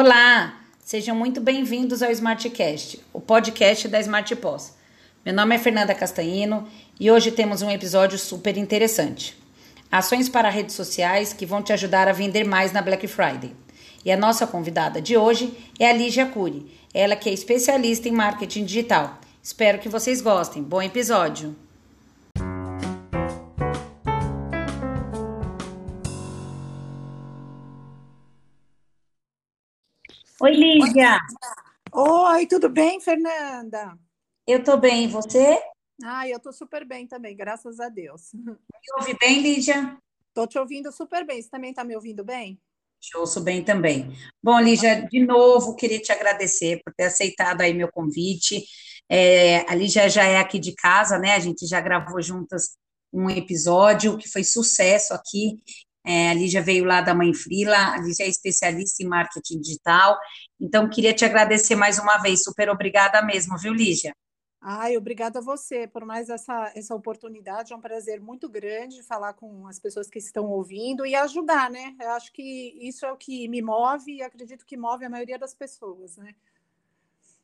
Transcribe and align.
Olá, 0.00 0.54
sejam 0.78 1.16
muito 1.16 1.40
bem-vindos 1.40 2.04
ao 2.04 2.12
Smartcast, 2.12 3.00
o 3.12 3.20
podcast 3.20 3.88
da 3.88 3.98
Smart 3.98 4.36
Pós. 4.36 4.76
Meu 5.24 5.34
nome 5.34 5.56
é 5.56 5.58
Fernanda 5.58 5.92
Castanhino 5.92 6.68
e 7.00 7.10
hoje 7.10 7.32
temos 7.32 7.62
um 7.62 7.68
episódio 7.68 8.16
super 8.16 8.56
interessante. 8.56 9.36
Ações 9.90 10.28
para 10.28 10.50
redes 10.50 10.76
sociais 10.76 11.32
que 11.32 11.44
vão 11.44 11.64
te 11.64 11.72
ajudar 11.72 12.06
a 12.06 12.12
vender 12.12 12.44
mais 12.44 12.70
na 12.70 12.80
Black 12.80 13.08
Friday. 13.08 13.50
E 14.04 14.12
a 14.12 14.16
nossa 14.16 14.46
convidada 14.46 15.02
de 15.02 15.16
hoje 15.16 15.52
é 15.80 15.90
a 15.90 15.92
Lígia 15.92 16.26
Cury, 16.26 16.64
ela 16.94 17.16
que 17.16 17.28
é 17.28 17.32
especialista 17.32 18.08
em 18.08 18.12
marketing 18.12 18.66
digital. 18.66 19.18
Espero 19.42 19.80
que 19.80 19.88
vocês 19.88 20.20
gostem. 20.20 20.62
Bom 20.62 20.80
episódio! 20.80 21.56
Oi, 30.40 30.52
Lígia. 30.52 31.18
Oi, 31.92 32.46
tudo 32.46 32.68
bem, 32.68 33.00
Fernanda? 33.00 33.98
Eu 34.46 34.62
tô 34.62 34.76
bem, 34.76 35.04
e 35.04 35.08
você? 35.08 35.60
Ah, 36.04 36.28
eu 36.28 36.38
tô 36.38 36.52
super 36.52 36.86
bem 36.86 37.08
também, 37.08 37.36
graças 37.36 37.80
a 37.80 37.88
Deus. 37.88 38.30
Me 38.34 38.56
ouve 39.00 39.16
bem, 39.20 39.40
Lígia? 39.40 39.98
Tô 40.32 40.46
te 40.46 40.56
ouvindo 40.56 40.92
super 40.92 41.26
bem. 41.26 41.42
Você 41.42 41.50
também 41.50 41.74
tá 41.74 41.82
me 41.82 41.96
ouvindo 41.96 42.24
bem? 42.24 42.56
Te 43.00 43.16
ouço 43.16 43.40
bem 43.40 43.64
também. 43.64 44.16
Bom, 44.40 44.60
Lígia, 44.60 45.08
de 45.08 45.26
novo, 45.26 45.74
queria 45.74 46.00
te 46.00 46.12
agradecer 46.12 46.80
por 46.84 46.94
ter 46.94 47.06
aceitado 47.06 47.62
aí 47.62 47.74
meu 47.74 47.90
convite. 47.90 48.64
É, 49.08 49.68
a 49.68 49.74
Lígia 49.74 50.08
já 50.08 50.22
é 50.22 50.36
aqui 50.38 50.60
de 50.60 50.72
casa, 50.72 51.18
né? 51.18 51.34
A 51.34 51.40
gente 51.40 51.66
já 51.66 51.80
gravou 51.80 52.22
juntas 52.22 52.76
um 53.12 53.28
episódio 53.28 54.16
que 54.16 54.28
foi 54.28 54.44
sucesso 54.44 55.12
aqui 55.12 55.56
é, 56.08 56.30
a 56.30 56.34
Lígia 56.34 56.62
veio 56.62 56.86
lá 56.86 57.02
da 57.02 57.14
Mãe 57.14 57.34
Frila, 57.34 57.76
a 57.76 57.98
Lígia 57.98 58.24
é 58.24 58.28
especialista 58.28 59.02
em 59.02 59.06
marketing 59.06 59.60
digital. 59.60 60.18
Então, 60.58 60.88
queria 60.88 61.12
te 61.12 61.22
agradecer 61.22 61.76
mais 61.76 61.98
uma 61.98 62.16
vez. 62.16 62.42
Super 62.42 62.70
obrigada 62.70 63.20
mesmo, 63.20 63.58
viu, 63.58 63.74
Lígia? 63.74 64.14
Ai, 64.58 64.96
obrigada 64.96 65.38
a 65.38 65.42
você 65.42 65.86
por 65.86 66.06
mais 66.06 66.30
essa, 66.30 66.72
essa 66.74 66.94
oportunidade. 66.94 67.74
É 67.74 67.76
um 67.76 67.80
prazer 67.80 68.22
muito 68.22 68.48
grande 68.48 69.02
falar 69.02 69.34
com 69.34 69.66
as 69.66 69.78
pessoas 69.78 70.08
que 70.08 70.18
estão 70.18 70.46
ouvindo 70.46 71.04
e 71.04 71.14
ajudar, 71.14 71.70
né? 71.70 71.94
Eu 72.00 72.10
acho 72.12 72.32
que 72.32 72.74
isso 72.80 73.04
é 73.04 73.12
o 73.12 73.16
que 73.16 73.46
me 73.46 73.60
move 73.60 74.10
e 74.10 74.22
acredito 74.22 74.64
que 74.64 74.78
move 74.78 75.04
a 75.04 75.10
maioria 75.10 75.38
das 75.38 75.52
pessoas, 75.52 76.16
né? 76.16 76.34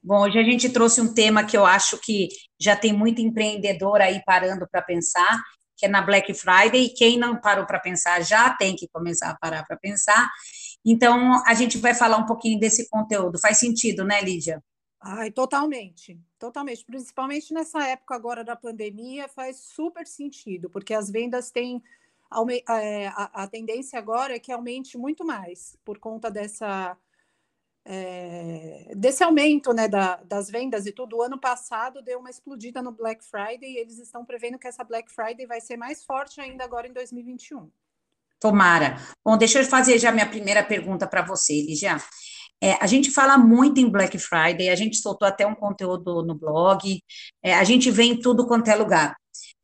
Bom, 0.03 0.23
hoje 0.23 0.39
a 0.39 0.43
gente 0.43 0.71
trouxe 0.71 1.03
um 1.03 1.13
tema 1.13 1.45
que 1.45 1.57
eu 1.57 1.67
acho 1.67 1.99
que 1.99 2.29
já 2.59 2.75
tem 2.75 2.95
muito 2.95 3.21
empreendedor 3.21 4.01
aí 4.01 4.23
parando 4.25 4.67
para 4.67 4.81
pensar, 4.83 5.39
é 5.85 5.89
na 5.89 6.03
Black 6.03 6.33
Friday, 6.35 6.85
e 6.85 6.95
quem 6.95 7.19
não 7.19 7.41
parou 7.41 7.67
para 7.67 7.79
pensar 7.79 8.23
já 8.23 8.51
tem 8.51 8.75
que 8.75 8.89
começar 8.89 9.31
a 9.31 9.37
parar 9.37 9.65
para 9.65 9.77
pensar. 9.77 10.29
Então, 10.85 11.43
a 11.47 11.55
gente 11.55 11.79
vai 11.79 11.95
falar 11.95 12.17
um 12.17 12.27
pouquinho 12.27 12.59
desse 12.59 12.89
conteúdo. 12.89 13.39
Faz 13.39 13.59
sentido, 13.59 14.05
né, 14.05 14.21
Lídia? 14.21 14.63
Ai, 15.01 15.31
totalmente, 15.31 16.19
totalmente. 16.39 16.85
Principalmente 16.85 17.53
nessa 17.53 17.87
época 17.87 18.15
agora 18.15 18.43
da 18.43 18.57
pandemia, 18.57 19.29
faz 19.29 19.59
super 19.59 20.07
sentido, 20.07 20.71
porque 20.71 20.95
as 20.95 21.11
vendas 21.11 21.51
têm. 21.51 21.83
É, 22.69 23.09
a, 23.09 23.45
a 23.45 23.47
tendência 23.47 23.99
agora 23.99 24.35
é 24.35 24.39
que 24.41 24.51
aumente 24.51 24.99
muito 24.99 25.25
mais 25.25 25.77
por 25.85 25.99
conta 25.99 26.31
dessa 26.31 26.97
é, 27.87 28.93
desse 28.97 29.23
aumento 29.23 29.73
né, 29.73 29.87
da, 29.87 30.17
das 30.25 30.49
vendas 30.49 30.87
e 30.87 30.93
tudo, 30.93 31.17
o 31.17 31.23
ano 31.23 31.39
passado 31.39 32.03
deu 32.03 32.19
uma 32.19 32.31
explodida 32.31 32.81
no 32.81 32.93
Black 32.93 33.25
Friday 33.25 33.73
e 33.73 33.79
eles 33.79 33.99
estão 33.99 34.25
prevendo 34.25 34.59
que 34.59 34.67
essa 34.67 34.83
Black 34.83 35.13
Friday 35.13 35.47
vai 35.47 35.61
ser 35.61 35.77
mais 35.77 36.05
forte 36.05 36.41
ainda 36.41 36.65
agora 36.65 36.89
em 36.89 36.93
2021. 36.93 37.71
Tomara. 38.41 38.97
Bom, 39.25 39.37
deixa 39.37 39.61
eu 39.61 39.65
fazer 39.65 39.99
já 39.99 40.13
minha 40.13 40.29
primeira 40.29 40.63
pergunta 40.63 41.07
para 41.07 41.23
você, 41.23 41.53
Ligia. 41.63 41.97
É, 42.63 42.73
a 42.81 42.87
gente 42.87 43.11
fala 43.11 43.37
muito 43.37 43.81
em 43.81 43.91
Black 43.91 44.19
Friday, 44.19 44.71
a 44.71 44.77
gente 44.77 44.97
soltou 44.97 45.29
até 45.29 45.47
um 45.47 45.55
conteúdo 45.55 46.23
no 46.23 46.35
blog, 46.35 47.03
é, 47.43 47.55
a 47.55 47.65
gente 47.65 47.91
vê 47.91 48.05
em 48.05 48.19
tudo 48.19 48.47
quanto 48.47 48.69
é 48.69 48.75
lugar. 48.75 49.15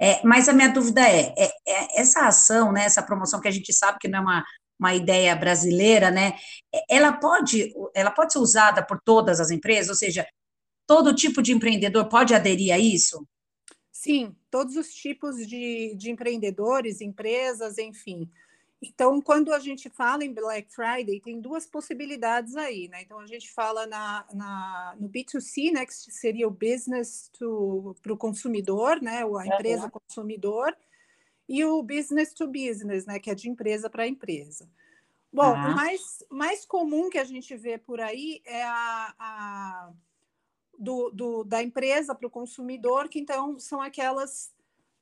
É, 0.00 0.22
mas 0.24 0.48
a 0.48 0.52
minha 0.52 0.68
dúvida 0.68 1.00
é, 1.02 1.34
é, 1.36 1.50
é, 1.66 2.00
essa 2.00 2.26
ação, 2.26 2.72
né, 2.72 2.84
essa 2.84 3.02
promoção 3.02 3.40
que 3.40 3.48
a 3.48 3.50
gente 3.50 3.72
sabe 3.72 3.98
que 4.00 4.08
não 4.08 4.18
é 4.18 4.22
uma 4.22 4.44
uma 4.80 4.94
ideia 4.94 5.36
brasileira, 5.36 6.10
né? 6.10 6.38
Ela 6.88 7.12
pode, 7.12 7.74
ela 7.94 8.10
pode 8.10 8.32
ser 8.32 8.38
usada 8.38 8.82
por 8.82 8.98
todas 9.04 9.38
as 9.38 9.50
empresas, 9.50 9.90
ou 9.90 9.94
seja, 9.94 10.26
todo 10.86 11.14
tipo 11.14 11.42
de 11.42 11.52
empreendedor 11.52 12.08
pode 12.08 12.34
aderir 12.34 12.72
a 12.72 12.78
isso? 12.78 13.24
Sim, 13.92 14.34
todos 14.50 14.76
os 14.76 14.94
tipos 14.94 15.46
de, 15.46 15.94
de 15.94 16.10
empreendedores, 16.10 17.02
empresas, 17.02 17.76
enfim. 17.76 18.28
Então, 18.82 19.20
quando 19.20 19.52
a 19.52 19.58
gente 19.58 19.90
fala 19.90 20.24
em 20.24 20.32
Black 20.32 20.74
Friday, 20.74 21.20
tem 21.20 21.38
duas 21.38 21.66
possibilidades 21.66 22.56
aí, 22.56 22.88
né? 22.88 23.02
Então, 23.02 23.18
a 23.18 23.26
gente 23.26 23.52
fala 23.52 23.86
na, 23.86 24.24
na 24.32 24.96
no 24.98 25.06
B2C, 25.06 25.70
né, 25.70 25.84
que 25.84 25.92
seria 25.92 26.48
o 26.48 26.50
business 26.50 27.30
para 28.02 28.12
o 28.12 28.16
consumidor, 28.16 29.02
né, 29.02 29.22
a 29.22 29.46
empresa 29.46 29.90
consumidor, 29.90 30.74
e 31.50 31.64
o 31.64 31.82
business 31.82 32.32
to 32.32 32.46
business, 32.46 33.06
né, 33.06 33.18
que 33.18 33.28
é 33.28 33.34
de 33.34 33.50
empresa 33.50 33.90
para 33.90 34.06
empresa. 34.06 34.70
Bom, 35.32 35.42
ah. 35.42 35.72
o 35.72 35.74
mais, 35.74 36.24
mais 36.30 36.64
comum 36.64 37.10
que 37.10 37.18
a 37.18 37.24
gente 37.24 37.56
vê 37.56 37.76
por 37.76 38.00
aí 38.00 38.40
é 38.44 38.62
a, 38.62 39.14
a 39.18 39.92
do, 40.78 41.10
do, 41.10 41.42
da 41.42 41.60
empresa 41.60 42.14
para 42.14 42.28
o 42.28 42.30
consumidor, 42.30 43.08
que 43.08 43.18
então 43.18 43.58
são 43.58 43.82
aquelas 43.82 44.54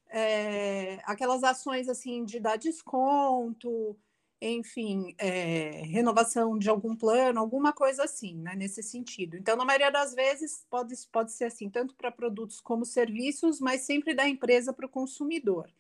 é, 0.09 1.03
aquelas 1.05 1.45
ações 1.45 1.87
assim 1.87 2.25
de 2.25 2.41
dar 2.41 2.57
desconto, 2.57 3.95
enfim, 4.41 5.15
é, 5.19 5.83
renovação 5.85 6.59
de 6.59 6.71
algum 6.71 6.97
plano, 6.97 7.41
alguma 7.41 7.75
coisa 7.75 8.05
assim, 8.05 8.35
né, 8.37 8.55
nesse 8.57 8.83
sentido. 8.83 9.37
Então, 9.37 9.55
na 9.55 9.67
maioria 9.67 9.91
das 9.91 10.15
vezes, 10.15 10.65
pode, 10.71 10.95
pode 11.13 11.33
ser 11.33 11.45
assim, 11.45 11.69
tanto 11.69 11.95
para 11.95 12.11
produtos 12.11 12.59
como 12.59 12.87
serviços, 12.87 13.61
mas 13.61 13.83
sempre 13.83 14.15
da 14.15 14.27
empresa 14.27 14.73
para 14.73 14.87
o 14.87 14.89
consumidor. 14.89 15.71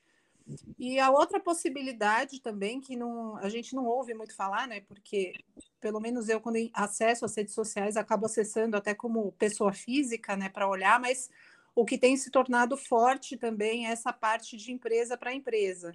E 0.78 0.98
a 0.98 1.10
outra 1.10 1.41
possibilidade 1.41 2.41
também, 2.41 2.81
que 2.81 2.97
não, 2.97 3.36
a 3.36 3.48
gente 3.48 3.75
não 3.75 3.84
ouve 3.84 4.14
muito 4.14 4.34
falar, 4.34 4.66
né? 4.66 4.81
Porque, 4.81 5.34
pelo 5.81 6.00
menos 6.00 6.28
eu, 6.28 6.41
quando 6.41 6.56
acesso 6.72 7.25
às 7.25 7.36
redes 7.36 7.54
sociais, 7.54 7.97
acabo 7.97 8.26
acessando 8.26 8.76
até 8.76 8.94
como 8.94 9.32
pessoa 9.32 9.72
física, 9.72 10.37
né, 10.37 10.48
para 10.48 10.69
olhar, 10.69 10.98
mas 11.00 11.31
o 11.75 11.84
que 11.84 11.98
tem 11.98 12.16
se 12.16 12.31
tornado 12.31 12.76
forte 12.76 13.37
também 13.37 13.87
é 13.87 13.91
essa 13.91 14.12
parte 14.12 14.56
de 14.56 14.72
empresa 14.72 15.16
para 15.16 15.34
empresa. 15.34 15.92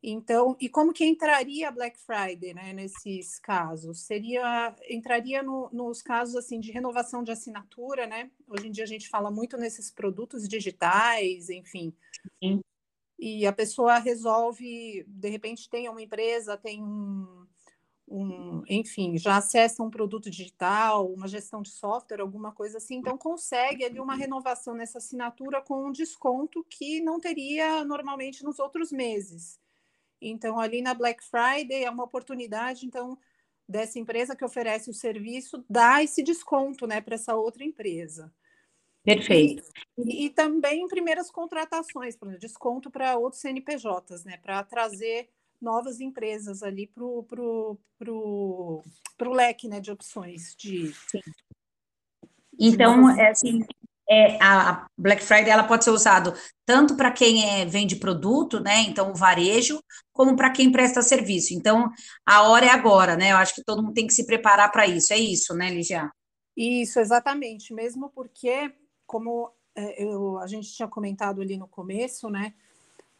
Então, 0.00 0.56
e 0.60 0.68
como 0.68 0.92
que 0.92 1.04
entraria 1.04 1.68
a 1.68 1.72
Black 1.72 1.98
Friday, 1.98 2.54
né, 2.54 2.72
nesses 2.72 3.40
casos? 3.40 4.00
Seria 4.02 4.74
entraria 4.88 5.42
no, 5.42 5.68
nos 5.72 6.00
casos 6.02 6.36
assim 6.36 6.60
de 6.60 6.70
renovação 6.70 7.24
de 7.24 7.32
assinatura, 7.32 8.06
né? 8.06 8.30
Hoje 8.46 8.68
em 8.68 8.70
dia 8.70 8.84
a 8.84 8.86
gente 8.86 9.08
fala 9.08 9.28
muito 9.28 9.56
nesses 9.56 9.90
produtos 9.90 10.46
digitais, 10.46 11.50
enfim. 11.50 11.92
Sim 12.40 12.62
e 13.18 13.46
a 13.46 13.52
pessoa 13.52 13.98
resolve, 13.98 15.04
de 15.06 15.28
repente 15.28 15.68
tem 15.68 15.88
uma 15.88 16.00
empresa, 16.00 16.56
tem 16.56 16.82
um, 16.82 17.46
um, 18.06 18.62
enfim, 18.68 19.18
já 19.18 19.36
acessa 19.36 19.82
um 19.82 19.90
produto 19.90 20.30
digital, 20.30 21.12
uma 21.12 21.26
gestão 21.26 21.60
de 21.60 21.70
software, 21.70 22.20
alguma 22.20 22.52
coisa 22.52 22.78
assim, 22.78 22.96
então 22.96 23.18
consegue 23.18 23.84
ali 23.84 24.00
uma 24.00 24.14
renovação 24.14 24.74
nessa 24.74 24.98
assinatura 24.98 25.60
com 25.60 25.88
um 25.88 25.92
desconto 25.92 26.64
que 26.70 27.00
não 27.00 27.18
teria 27.18 27.84
normalmente 27.84 28.44
nos 28.44 28.58
outros 28.58 28.92
meses. 28.92 29.58
Então, 30.20 30.58
ali 30.58 30.82
na 30.82 30.94
Black 30.94 31.22
Friday 31.24 31.84
é 31.84 31.90
uma 31.90 32.04
oportunidade, 32.04 32.86
então, 32.86 33.18
dessa 33.68 33.98
empresa 33.98 34.34
que 34.34 34.44
oferece 34.44 34.90
o 34.90 34.94
serviço 34.94 35.64
dar 35.68 36.02
esse 36.02 36.22
desconto 36.22 36.86
né, 36.86 37.00
para 37.00 37.14
essa 37.14 37.36
outra 37.36 37.64
empresa. 37.64 38.32
Perfeito. 39.14 39.62
E, 39.96 40.26
e, 40.26 40.30
também 40.30 40.86
primeiras 40.86 41.30
contratações, 41.30 42.16
por 42.16 42.28
exemplo, 42.28 42.40
desconto 42.40 42.90
para 42.90 43.16
outros 43.16 43.40
CNPJs, 43.40 44.24
né? 44.24 44.36
Para 44.36 44.62
trazer 44.62 45.28
novas 45.60 46.00
empresas 46.00 46.62
ali 46.62 46.86
para 46.86 47.04
o 47.04 47.22
pro, 47.22 47.78
pro, 47.98 48.82
pro 49.16 49.32
leque 49.32 49.66
né, 49.66 49.80
de 49.80 49.90
opções 49.90 50.54
de. 50.56 50.92
Sim. 51.10 51.20
Então, 52.60 53.08
é 53.10 53.30
assim, 53.30 53.64
é, 54.10 54.42
a 54.42 54.86
Black 54.96 55.22
Friday 55.22 55.50
ela 55.50 55.64
pode 55.64 55.84
ser 55.84 55.90
usado 55.90 56.34
tanto 56.66 56.96
para 56.96 57.10
quem 57.10 57.60
é, 57.60 57.64
vende 57.64 57.96
produto, 57.96 58.60
né? 58.60 58.82
Então, 58.82 59.10
o 59.10 59.14
varejo, 59.14 59.80
como 60.12 60.36
para 60.36 60.50
quem 60.50 60.70
presta 60.72 61.02
serviço. 61.02 61.54
Então, 61.54 61.90
a 62.26 62.42
hora 62.48 62.66
é 62.66 62.70
agora, 62.70 63.16
né? 63.16 63.32
Eu 63.32 63.36
acho 63.36 63.54
que 63.54 63.64
todo 63.64 63.82
mundo 63.82 63.94
tem 63.94 64.06
que 64.06 64.14
se 64.14 64.26
preparar 64.26 64.70
para 64.70 64.86
isso. 64.86 65.12
É 65.12 65.18
isso, 65.18 65.54
né, 65.54 65.70
Ligia? 65.70 66.10
Isso, 66.56 66.98
exatamente. 66.98 67.72
Mesmo 67.72 68.10
porque 68.10 68.72
como 69.08 69.50
é, 69.74 70.04
eu, 70.04 70.38
a 70.38 70.46
gente 70.46 70.72
tinha 70.72 70.86
comentado 70.86 71.40
ali 71.40 71.56
no 71.56 71.66
começo, 71.66 72.28
né? 72.28 72.54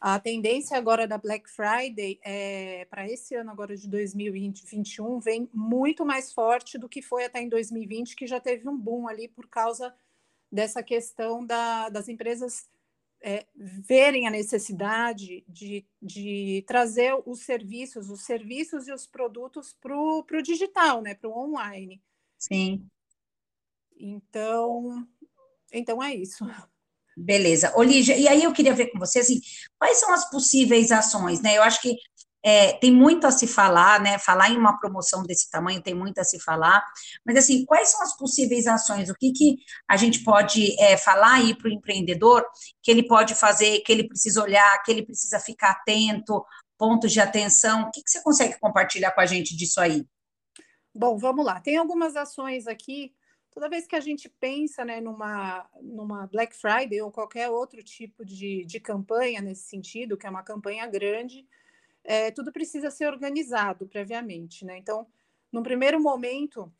A 0.00 0.20
tendência 0.20 0.76
agora 0.76 1.08
da 1.08 1.19
Black 1.19 1.50
Friday 1.50 2.20
é 2.23 2.85
para 2.85 3.08
esse 3.08 3.35
ano 3.35 3.50
agora 3.50 3.76
de 3.76 3.88
2021 3.88 5.19
vem 5.19 5.50
muito 5.52 6.06
mais 6.06 6.32
forte 6.32 6.79
do 6.79 6.88
que 6.88 7.02
foi 7.02 7.25
até 7.25 7.43
em 7.43 7.49
2020, 7.49 8.14
que 8.14 8.26
já 8.26 8.38
teve 8.38 8.69
um 8.69 8.79
boom 8.79 9.08
ali 9.08 9.26
por 9.26 9.49
causa 9.49 9.93
dessa 10.52 10.82
questão 10.82 11.44
da, 11.44 11.88
das 11.88 12.08
empresas 12.08 12.69
é, 13.20 13.44
verem 13.56 14.29
a 14.29 14.31
necessidade 14.31 15.44
de, 15.49 15.85
de 16.00 16.62
trazer 16.67 17.20
os 17.26 17.40
serviços, 17.40 18.08
os 18.08 18.25
serviços 18.25 18.87
e 18.87 18.93
os 18.93 19.06
produtos 19.06 19.76
para 19.81 19.96
o 19.96 20.43
digital, 20.43 21.02
né, 21.02 21.14
para 21.14 21.29
o 21.29 21.37
online. 21.37 22.00
Sim. 22.38 22.88
Então, 23.99 25.05
então 25.73 26.03
é 26.03 26.15
isso. 26.15 26.47
Beleza. 27.17 27.73
Olívia, 27.76 28.17
e 28.17 28.29
aí 28.29 28.44
eu 28.44 28.53
queria 28.53 28.75
ver 28.75 28.93
com 28.93 28.99
você, 28.99 29.19
assim, 29.19 29.41
quais 29.76 29.99
são 29.99 30.12
as 30.12 30.31
possíveis 30.31 30.93
ações, 30.93 31.41
né? 31.41 31.56
Eu 31.56 31.62
acho 31.62 31.81
que 31.82 31.97
é, 32.43 32.75
tem 32.75 32.93
muito 32.93 33.26
a 33.26 33.31
se 33.32 33.47
falar, 33.47 34.00
né? 34.00 34.19
Falar 34.19 34.50
em 34.50 34.56
uma 34.56 34.79
promoção 34.79 35.25
desse 35.25 35.50
tamanho 35.50 35.82
tem 35.82 35.94
muito 35.94 36.19
a 36.19 36.25
se 36.25 36.38
falar, 36.38 36.85
mas 37.26 37.37
assim, 37.37 37.65
quais 37.65 37.91
são 37.91 38.03
as 38.03 38.17
possíveis 38.17 38.67
ações? 38.67 39.11
O 39.11 39.15
que, 39.15 39.32
que 39.32 39.56
a 39.88 39.97
gente 39.97 40.23
pode 40.23 40.81
é, 40.81 40.97
falar 40.97 41.35
aí 41.35 41.56
para 41.56 41.69
o 41.69 41.73
empreendedor 41.73 42.44
que 42.82 42.91
ele 42.91 43.06
pode 43.06 43.35
fazer, 43.35 43.81
que 43.81 43.93
ele 43.93 44.06
precisa 44.06 44.43
olhar, 44.43 44.81
que 44.82 44.93
ele 44.93 45.05
precisa 45.05 45.41
ficar 45.41 45.71
atento, 45.71 46.44
pontos 46.79 47.12
de 47.12 47.21
atenção? 47.21 47.82
O 47.82 47.91
que, 47.91 48.03
que 48.03 48.11
você 48.11 48.23
consegue 48.23 48.59
compartilhar 48.61 49.11
com 49.11 49.21
a 49.21 49.26
gente 49.26 49.56
disso 49.56 49.81
aí? 49.81 50.06
Bom, 50.94 51.19
vamos 51.19 51.44
lá. 51.44 51.61
Tem 51.61 51.76
algumas 51.76 52.17
ações 52.17 52.67
aqui. 52.67 53.12
Toda 53.58 53.70
vez 53.70 53.88
que 53.88 53.96
a 53.96 54.00
gente 54.00 54.28
pensa 54.28 54.84
né, 54.84 55.00
numa, 55.00 55.69
numa 55.82 56.28
Black 56.28 56.55
Friday 56.55 57.02
ou 57.02 57.10
qualquer 57.10 57.50
outro 57.50 57.82
tipo 57.82 58.25
de, 58.25 58.64
de 58.64 58.78
campanha 58.78 59.40
nesse 59.40 59.64
sentido, 59.64 60.16
que 60.16 60.28
é 60.28 60.31
uma 60.31 60.44
campanha 60.44 60.87
grande, 60.87 61.44
é, 62.05 62.31
tudo 62.31 62.52
precisa 62.52 62.88
ser 62.88 63.08
organizado 63.08 63.88
previamente, 63.88 64.64
né? 64.64 64.78
Então, 64.78 65.08
no 65.50 65.60
primeiro 65.60 66.00
momento, 66.00 66.72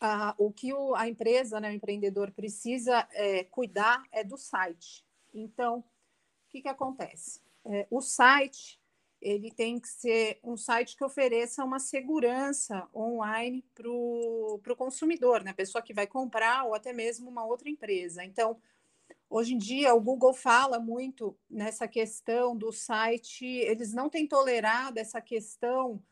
a, 0.00 0.36
o 0.38 0.52
que 0.52 0.72
o, 0.72 0.94
a 0.94 1.08
empresa, 1.08 1.58
né, 1.58 1.70
o 1.70 1.74
empreendedor 1.74 2.30
precisa 2.30 3.04
é, 3.10 3.42
cuidar 3.42 4.04
é 4.12 4.22
do 4.22 4.36
site. 4.36 5.04
Então, 5.34 5.78
o 5.78 5.84
que, 6.48 6.62
que 6.62 6.68
acontece? 6.68 7.40
É, 7.64 7.88
o 7.90 8.00
site 8.00 8.80
ele 9.22 9.50
tem 9.50 9.78
que 9.78 9.88
ser 9.88 10.38
um 10.42 10.56
site 10.56 10.96
que 10.96 11.04
ofereça 11.04 11.64
uma 11.64 11.78
segurança 11.78 12.88
online 12.94 13.64
para 13.72 13.88
o 13.88 14.76
consumidor, 14.76 15.42
né? 15.44 15.52
Pessoa 15.52 15.80
que 15.80 15.94
vai 15.94 16.06
comprar 16.06 16.64
ou 16.64 16.74
até 16.74 16.92
mesmo 16.92 17.30
uma 17.30 17.44
outra 17.44 17.70
empresa. 17.70 18.24
Então, 18.24 18.60
Hoje 19.28 19.54
em 19.54 19.58
dia, 19.58 19.94
o 19.94 20.00
Google 20.00 20.34
fala 20.34 20.78
muito 20.78 21.34
nessa 21.48 21.88
questão 21.88 22.54
do 22.54 22.70
site, 22.70 23.46
eles 23.46 23.94
não 23.94 24.10
têm 24.10 24.26
tolerado 24.26 24.98
essa 24.98 25.22
questão 25.22 26.02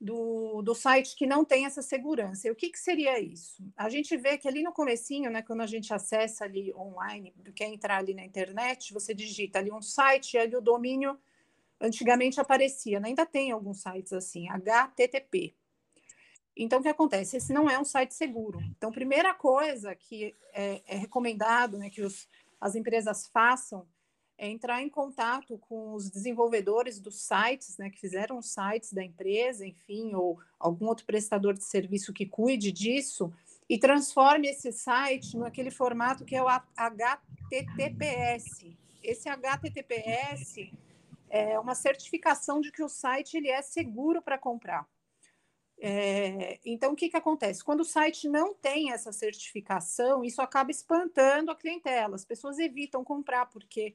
do, 0.00 0.60
do 0.62 0.74
site 0.74 1.14
que 1.14 1.24
não 1.24 1.44
tem 1.44 1.66
essa 1.66 1.82
segurança. 1.82 2.48
E 2.48 2.50
o 2.50 2.56
que, 2.56 2.70
que 2.70 2.78
seria 2.78 3.20
isso? 3.20 3.62
A 3.76 3.88
gente 3.88 4.16
vê 4.16 4.36
que 4.36 4.48
ali 4.48 4.62
no 4.62 4.72
comecinho, 4.72 5.30
né, 5.30 5.40
quando 5.40 5.60
a 5.60 5.66
gente 5.66 5.94
acessa 5.94 6.44
ali 6.44 6.74
online, 6.74 7.32
quer 7.54 7.68
entrar 7.68 7.98
ali 7.98 8.12
na 8.12 8.24
internet, 8.24 8.92
você 8.92 9.14
digita 9.14 9.60
ali 9.60 9.70
um 9.70 9.80
site, 9.80 10.34
e 10.34 10.38
ali 10.38 10.56
o 10.56 10.60
domínio 10.60 11.16
antigamente 11.80 12.40
aparecia, 12.40 13.00
né? 13.00 13.08
ainda 13.08 13.26
tem 13.26 13.50
alguns 13.50 13.82
sites 13.82 14.12
assim, 14.12 14.48
HTTP. 14.48 15.54
Então, 16.56 16.80
o 16.80 16.82
que 16.82 16.88
acontece? 16.88 17.36
Esse 17.36 17.52
não 17.52 17.70
é 17.70 17.78
um 17.78 17.84
site 17.84 18.14
seguro. 18.14 18.60
Então, 18.76 18.90
primeira 18.90 19.32
coisa 19.32 19.94
que 19.94 20.34
é, 20.52 20.82
é 20.86 20.96
recomendado 20.96 21.78
né, 21.78 21.88
que 21.88 22.02
os 22.02 22.28
as 22.60 22.74
empresas 22.74 23.26
façam 23.28 23.86
é 24.36 24.48
entrar 24.48 24.82
em 24.82 24.88
contato 24.88 25.58
com 25.58 25.94
os 25.94 26.08
desenvolvedores 26.08 27.00
dos 27.00 27.22
sites, 27.22 27.76
né, 27.76 27.90
que 27.90 27.98
fizeram 27.98 28.38
os 28.38 28.52
sites 28.52 28.92
da 28.92 29.02
empresa, 29.02 29.66
enfim, 29.66 30.14
ou 30.14 30.38
algum 30.60 30.86
outro 30.86 31.04
prestador 31.04 31.54
de 31.54 31.64
serviço 31.64 32.12
que 32.12 32.24
cuide 32.24 32.70
disso, 32.70 33.32
e 33.68 33.76
transforme 33.78 34.46
esse 34.48 34.70
site 34.70 35.36
naquele 35.36 35.72
formato 35.72 36.24
que 36.24 36.36
é 36.36 36.42
o 36.42 36.46
HTTPS. 36.76 37.98
Esse 39.02 39.28
HTTPS 39.28 40.70
é 41.30 41.58
uma 41.58 41.74
certificação 41.74 42.60
de 42.60 42.72
que 42.72 42.82
o 42.82 42.88
site 42.88 43.36
ele 43.36 43.48
é 43.48 43.62
seguro 43.62 44.22
para 44.22 44.38
comprar. 44.38 44.88
É, 45.80 46.58
então, 46.64 46.92
o 46.92 46.96
que, 46.96 47.08
que 47.08 47.16
acontece? 47.16 47.62
Quando 47.62 47.80
o 47.80 47.84
site 47.84 48.28
não 48.28 48.52
tem 48.52 48.90
essa 48.92 49.12
certificação, 49.12 50.24
isso 50.24 50.42
acaba 50.42 50.70
espantando 50.70 51.50
a 51.50 51.56
clientela. 51.56 52.16
As 52.16 52.24
pessoas 52.24 52.58
evitam 52.58 53.04
comprar, 53.04 53.46
porque 53.46 53.94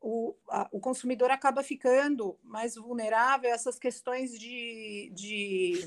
o, 0.00 0.34
a, 0.48 0.68
o 0.72 0.80
consumidor 0.80 1.30
acaba 1.30 1.62
ficando 1.62 2.38
mais 2.42 2.76
vulnerável 2.76 3.50
a 3.50 3.54
essas 3.54 3.78
questões 3.78 4.38
de, 4.38 5.10
de, 5.14 5.84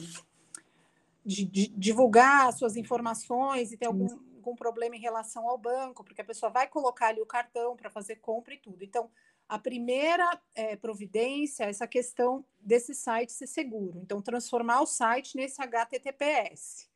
de, 1.25 1.45
de 1.45 1.67
divulgar 1.69 2.53
suas 2.53 2.75
informações 2.75 3.71
e 3.71 3.77
ter 3.77 3.87
algum, 3.87 4.07
algum 4.35 4.55
problema 4.55 4.95
em 4.95 5.01
relação 5.01 5.47
ao 5.49 5.57
banco, 5.57 6.03
porque 6.03 6.21
a 6.21 6.25
pessoa 6.25 6.51
vai 6.51 6.67
colocar 6.67 7.07
ali 7.07 7.21
o 7.21 7.25
cartão 7.25 7.75
para 7.75 7.89
fazer 7.89 8.17
compra 8.17 8.53
e 8.53 8.57
tudo. 8.57 8.83
Então, 8.83 9.09
a 9.51 9.59
primeira 9.59 10.41
é, 10.55 10.77
providência 10.77 11.65
é 11.65 11.69
essa 11.69 11.85
questão 11.85 12.45
desse 12.57 12.95
site 12.95 13.33
ser 13.33 13.47
seguro. 13.47 13.99
Então, 14.01 14.21
transformar 14.21 14.79
o 14.79 14.85
site 14.85 15.35
nesse 15.35 15.61
HTTPS. 15.61 16.87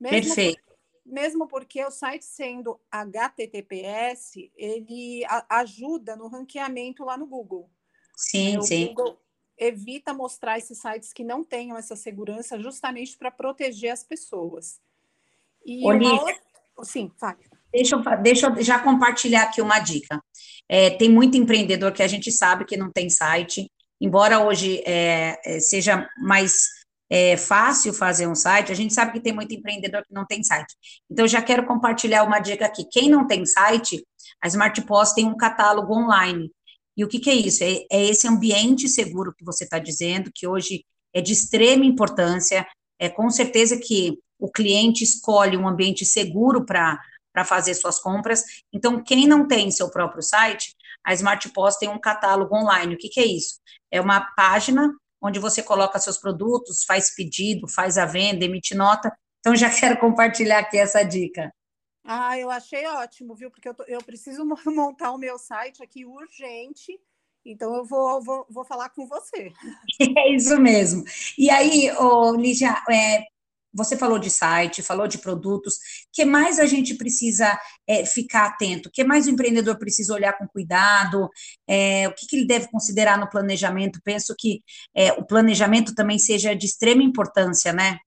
Mesmo 0.00 0.34
Perfeito. 0.34 0.64
Por, 0.64 0.78
mesmo 1.04 1.46
porque 1.46 1.84
o 1.84 1.90
site 1.90 2.24
sendo 2.24 2.80
HTTPS, 2.90 4.50
ele 4.56 5.26
a, 5.26 5.58
ajuda 5.58 6.16
no 6.16 6.26
ranqueamento 6.26 7.04
lá 7.04 7.18
no 7.18 7.26
Google. 7.26 7.70
Sim, 8.16 8.56
o 8.56 8.62
sim. 8.62 8.94
Google 8.94 9.20
evita 9.58 10.14
mostrar 10.14 10.56
esses 10.56 10.78
sites 10.78 11.12
que 11.12 11.22
não 11.22 11.44
tenham 11.44 11.76
essa 11.76 11.94
segurança 11.94 12.58
justamente 12.58 13.14
para 13.18 13.30
proteger 13.30 13.92
as 13.92 14.02
pessoas. 14.02 14.80
E 15.62 15.86
Olívia, 15.86 16.14
outra... 16.14 16.40
Sim, 16.82 17.12
Fábio. 17.18 17.49
Deixa 17.72 17.96
eu, 17.96 18.22
deixa 18.22 18.46
eu 18.48 18.62
já 18.62 18.78
compartilhar 18.78 19.44
aqui 19.44 19.62
uma 19.62 19.78
dica. 19.78 20.20
É, 20.68 20.90
tem 20.90 21.08
muito 21.08 21.36
empreendedor 21.36 21.92
que 21.92 22.02
a 22.02 22.06
gente 22.06 22.30
sabe 22.30 22.64
que 22.64 22.76
não 22.76 22.90
tem 22.90 23.08
site, 23.08 23.70
embora 24.00 24.40
hoje 24.40 24.82
é, 24.86 25.38
é, 25.44 25.60
seja 25.60 26.08
mais 26.18 26.68
é, 27.10 27.36
fácil 27.36 27.92
fazer 27.92 28.28
um 28.28 28.36
site, 28.36 28.70
a 28.70 28.74
gente 28.74 28.94
sabe 28.94 29.12
que 29.12 29.20
tem 29.20 29.32
muito 29.32 29.52
empreendedor 29.52 30.04
que 30.06 30.14
não 30.14 30.24
tem 30.24 30.42
site. 30.44 30.74
Então, 31.10 31.26
já 31.26 31.42
quero 31.42 31.66
compartilhar 31.66 32.22
uma 32.22 32.38
dica 32.38 32.64
aqui. 32.64 32.84
Quem 32.90 33.10
não 33.10 33.26
tem 33.26 33.44
site, 33.44 34.04
a 34.40 34.46
Smart 34.46 34.80
Post 34.82 35.16
tem 35.16 35.26
um 35.26 35.36
catálogo 35.36 35.92
online. 35.92 36.50
E 36.96 37.04
o 37.04 37.08
que, 37.08 37.18
que 37.18 37.30
é 37.30 37.34
isso? 37.34 37.64
É, 37.64 37.84
é 37.90 38.04
esse 38.06 38.28
ambiente 38.28 38.88
seguro 38.88 39.34
que 39.36 39.44
você 39.44 39.64
está 39.64 39.78
dizendo, 39.78 40.30
que 40.32 40.46
hoje 40.46 40.84
é 41.12 41.20
de 41.20 41.32
extrema 41.32 41.84
importância. 41.84 42.64
É 42.98 43.08
com 43.08 43.28
certeza 43.28 43.76
que 43.76 44.18
o 44.38 44.50
cliente 44.50 45.02
escolhe 45.02 45.56
um 45.56 45.66
ambiente 45.66 46.04
seguro 46.04 46.64
para 46.64 46.98
para 47.32 47.44
fazer 47.44 47.74
suas 47.74 47.98
compras. 47.98 48.42
Então, 48.72 49.02
quem 49.02 49.26
não 49.26 49.46
tem 49.46 49.70
seu 49.70 49.90
próprio 49.90 50.22
site, 50.22 50.74
a 51.04 51.12
Smart 51.14 51.48
Post 51.50 51.80
tem 51.80 51.88
um 51.88 52.00
catálogo 52.00 52.54
online. 52.54 52.94
O 52.94 52.98
que, 52.98 53.08
que 53.08 53.20
é 53.20 53.26
isso? 53.26 53.60
É 53.90 54.00
uma 54.00 54.20
página 54.34 54.92
onde 55.22 55.38
você 55.38 55.62
coloca 55.62 55.98
seus 55.98 56.18
produtos, 56.18 56.84
faz 56.84 57.14
pedido, 57.14 57.68
faz 57.68 57.98
a 57.98 58.06
venda, 58.06 58.44
emite 58.44 58.74
nota. 58.74 59.12
Então, 59.40 59.54
já 59.54 59.70
quero 59.78 59.98
compartilhar 59.98 60.58
aqui 60.58 60.78
essa 60.78 61.02
dica. 61.02 61.52
Ah, 62.04 62.38
eu 62.38 62.50
achei 62.50 62.86
ótimo, 62.86 63.34
viu? 63.34 63.50
Porque 63.50 63.68
eu, 63.68 63.74
tô, 63.74 63.84
eu 63.84 64.02
preciso 64.02 64.44
montar 64.66 65.12
o 65.12 65.18
meu 65.18 65.38
site 65.38 65.82
aqui 65.82 66.04
urgente. 66.04 66.98
Então, 67.44 67.74
eu 67.74 67.84
vou, 67.84 68.22
vou, 68.22 68.46
vou 68.50 68.64
falar 68.64 68.90
com 68.90 69.06
você. 69.06 69.52
É 70.18 70.34
isso 70.34 70.58
mesmo. 70.58 71.04
E 71.38 71.50
aí, 71.50 71.90
ô, 71.92 72.34
Lígia, 72.34 72.74
é, 72.90 73.22
você 73.72 73.96
falou 73.96 74.18
de 74.18 74.30
site, 74.30 74.82
falou 74.82 75.06
de 75.06 75.18
produtos. 75.18 75.78
que 76.12 76.24
mais 76.24 76.58
a 76.58 76.66
gente 76.66 76.94
precisa 76.94 77.58
é, 77.86 78.04
ficar 78.04 78.46
atento? 78.46 78.90
que 78.92 79.04
mais 79.04 79.26
o 79.26 79.30
empreendedor 79.30 79.78
precisa 79.78 80.14
olhar 80.14 80.36
com 80.36 80.46
cuidado? 80.46 81.28
É, 81.68 82.08
o 82.08 82.14
que, 82.14 82.26
que, 82.26 82.36
ele 82.36 82.46
deve 82.46 82.68
considerar 82.70 83.18
no 83.18 83.28
planejamento? 83.28 84.00
Penso 84.04 84.34
que 84.38 84.62
é, 84.94 85.12
o 85.12 85.24
planejamento 85.24 85.94
também 85.94 86.18
seja 86.18 86.54
de 86.54 86.66
extrema 86.66 87.02
importância, 87.02 87.72
né? 87.72 87.98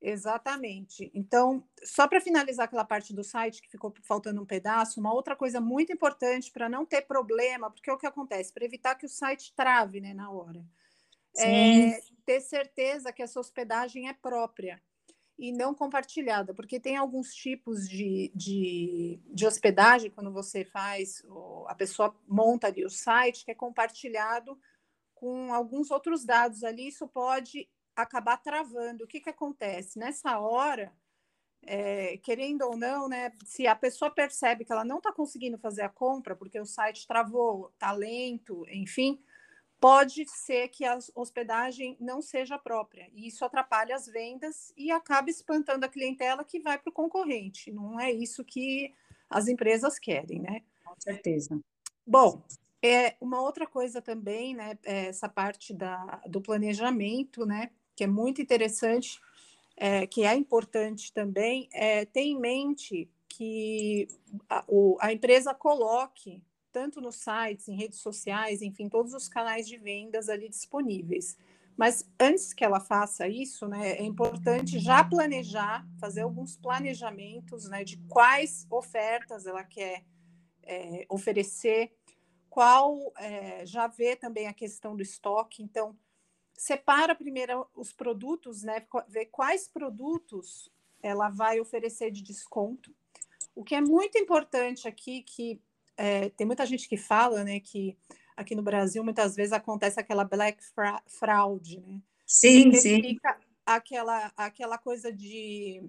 Exatamente. 0.00 1.10
Então, 1.12 1.64
só 1.82 2.06
para 2.06 2.20
finalizar 2.20 2.66
aquela 2.66 2.84
parte 2.84 3.12
do 3.12 3.24
site 3.24 3.60
que 3.60 3.68
ficou 3.68 3.92
faltando 4.04 4.40
um 4.40 4.46
pedaço, 4.46 5.00
uma 5.00 5.12
outra 5.12 5.34
coisa 5.34 5.60
muito 5.60 5.92
importante 5.92 6.52
para 6.52 6.68
não 6.68 6.86
ter 6.86 7.02
problema, 7.02 7.68
porque 7.68 7.90
é 7.90 7.92
o 7.92 7.98
que 7.98 8.06
acontece, 8.06 8.52
para 8.52 8.64
evitar 8.64 8.94
que 8.94 9.06
o 9.06 9.08
site 9.08 9.52
trave 9.56 10.00
né, 10.00 10.14
na 10.14 10.30
hora. 10.30 10.64
Sim. 11.34 11.90
É 11.90 12.00
ter 12.24 12.40
certeza 12.40 13.12
que 13.12 13.22
essa 13.22 13.40
hospedagem 13.40 14.08
é 14.08 14.12
própria 14.12 14.80
e 15.38 15.52
não 15.52 15.72
compartilhada, 15.72 16.52
porque 16.52 16.80
tem 16.80 16.96
alguns 16.96 17.32
tipos 17.32 17.88
de, 17.88 18.32
de, 18.34 19.20
de, 19.26 19.46
hospedagem, 19.46 20.10
quando 20.10 20.32
você 20.32 20.64
faz, 20.64 21.22
a 21.66 21.74
pessoa 21.76 22.14
monta 22.26 22.66
ali 22.66 22.84
o 22.84 22.90
site, 22.90 23.44
que 23.44 23.52
é 23.52 23.54
compartilhado 23.54 24.58
com 25.14 25.54
alguns 25.54 25.92
outros 25.92 26.24
dados 26.24 26.64
ali, 26.64 26.88
isso 26.88 27.06
pode 27.06 27.68
acabar 27.94 28.36
travando. 28.38 29.04
O 29.04 29.06
que, 29.06 29.20
que 29.20 29.30
acontece? 29.30 29.98
Nessa 29.98 30.38
hora, 30.40 30.92
é, 31.62 32.16
querendo 32.18 32.62
ou 32.62 32.76
não, 32.76 33.08
né, 33.08 33.32
se 33.44 33.66
a 33.66 33.76
pessoa 33.76 34.10
percebe 34.10 34.64
que 34.64 34.72
ela 34.72 34.84
não 34.84 34.98
está 34.98 35.12
conseguindo 35.12 35.58
fazer 35.58 35.82
a 35.82 35.88
compra, 35.88 36.34
porque 36.34 36.58
o 36.58 36.66
site 36.66 37.06
travou, 37.06 37.70
está 37.74 37.92
lento, 37.92 38.64
enfim, 38.70 39.22
pode 39.80 40.26
ser 40.28 40.68
que 40.68 40.84
a 40.84 40.98
hospedagem 41.14 41.96
não 42.00 42.20
seja 42.20 42.58
própria, 42.58 43.08
e 43.14 43.28
isso 43.28 43.44
atrapalha 43.44 43.94
as 43.94 44.06
vendas 44.06 44.72
e 44.76 44.90
acaba 44.90 45.30
espantando 45.30 45.84
a 45.84 45.88
clientela 45.88 46.44
que 46.44 46.60
vai 46.60 46.78
para 46.78 46.90
o 46.90 46.92
concorrente. 46.92 47.70
Não 47.70 47.98
é 47.98 48.10
isso 48.10 48.44
que 48.44 48.92
as 49.30 49.48
empresas 49.48 49.98
querem, 49.98 50.40
né? 50.40 50.62
Com 50.84 50.94
certeza. 50.98 51.60
Bom, 52.06 52.42
é 52.82 53.16
uma 53.20 53.40
outra 53.40 53.66
coisa 53.66 54.02
também, 54.02 54.54
né? 54.54 54.78
É 54.84 55.06
essa 55.06 55.28
parte 55.28 55.72
da, 55.74 56.20
do 56.26 56.40
planejamento, 56.40 57.46
né? 57.46 57.70
Que 57.94 58.04
é 58.04 58.06
muito 58.06 58.42
interessante. 58.42 59.20
é, 59.78 60.06
que 60.06 60.24
é 60.24 60.34
importante 60.34 61.12
também, 61.12 61.68
é 61.72 62.04
ter 62.04 62.22
em 62.22 62.38
mente 62.38 63.08
que 63.28 64.08
a, 64.48 64.64
o, 64.66 64.98
a 65.00 65.12
empresa 65.12 65.54
coloque, 65.54 66.42
tanto 66.72 67.00
nos 67.00 67.16
sites, 67.16 67.68
em 67.68 67.76
redes 67.76 68.00
sociais, 68.00 68.62
enfim, 68.62 68.88
todos 68.88 69.12
os 69.14 69.28
canais 69.28 69.66
de 69.66 69.76
vendas 69.76 70.28
ali 70.28 70.48
disponíveis. 70.48 71.36
Mas 71.76 72.10
antes 72.18 72.52
que 72.52 72.64
ela 72.64 72.80
faça 72.80 73.28
isso, 73.28 73.68
né, 73.68 73.92
é 73.92 74.02
importante 74.02 74.80
já 74.80 75.04
planejar, 75.04 75.86
fazer 76.00 76.22
alguns 76.22 76.56
planejamentos 76.56 77.68
né, 77.68 77.84
de 77.84 77.96
quais 78.08 78.66
ofertas 78.68 79.46
ela 79.46 79.62
quer 79.62 80.04
é, 80.64 81.06
oferecer, 81.08 81.96
qual 82.50 83.12
é, 83.16 83.64
já 83.64 83.86
vê 83.86 84.16
também 84.16 84.48
a 84.48 84.52
questão 84.52 84.96
do 84.96 85.02
estoque. 85.02 85.62
Então, 85.62 85.96
separa 86.52 87.14
primeiro 87.14 87.64
os 87.72 87.92
produtos, 87.92 88.64
né, 88.64 88.84
ver 89.08 89.26
quais 89.26 89.68
produtos 89.68 90.68
ela 91.00 91.28
vai 91.28 91.60
oferecer 91.60 92.10
de 92.10 92.22
desconto. 92.22 92.92
O 93.54 93.62
que 93.62 93.76
é 93.76 93.80
muito 93.80 94.18
importante 94.18 94.88
aqui, 94.88 95.22
que 95.22 95.62
é, 95.98 96.30
tem 96.30 96.46
muita 96.46 96.64
gente 96.64 96.88
que 96.88 96.96
fala, 96.96 97.42
né, 97.42 97.58
que 97.58 97.98
aqui 98.36 98.54
no 98.54 98.62
Brasil 98.62 99.02
muitas 99.02 99.34
vezes 99.34 99.52
acontece 99.52 99.98
aquela 99.98 100.24
black 100.24 100.64
fra 100.64 101.02
fraud, 101.06 101.80
né? 101.80 102.00
Sim, 102.24 102.72
sim. 102.74 103.02
Fica 103.02 103.40
aquela, 103.66 104.32
aquela 104.36 104.78
coisa 104.78 105.12
de. 105.12 105.82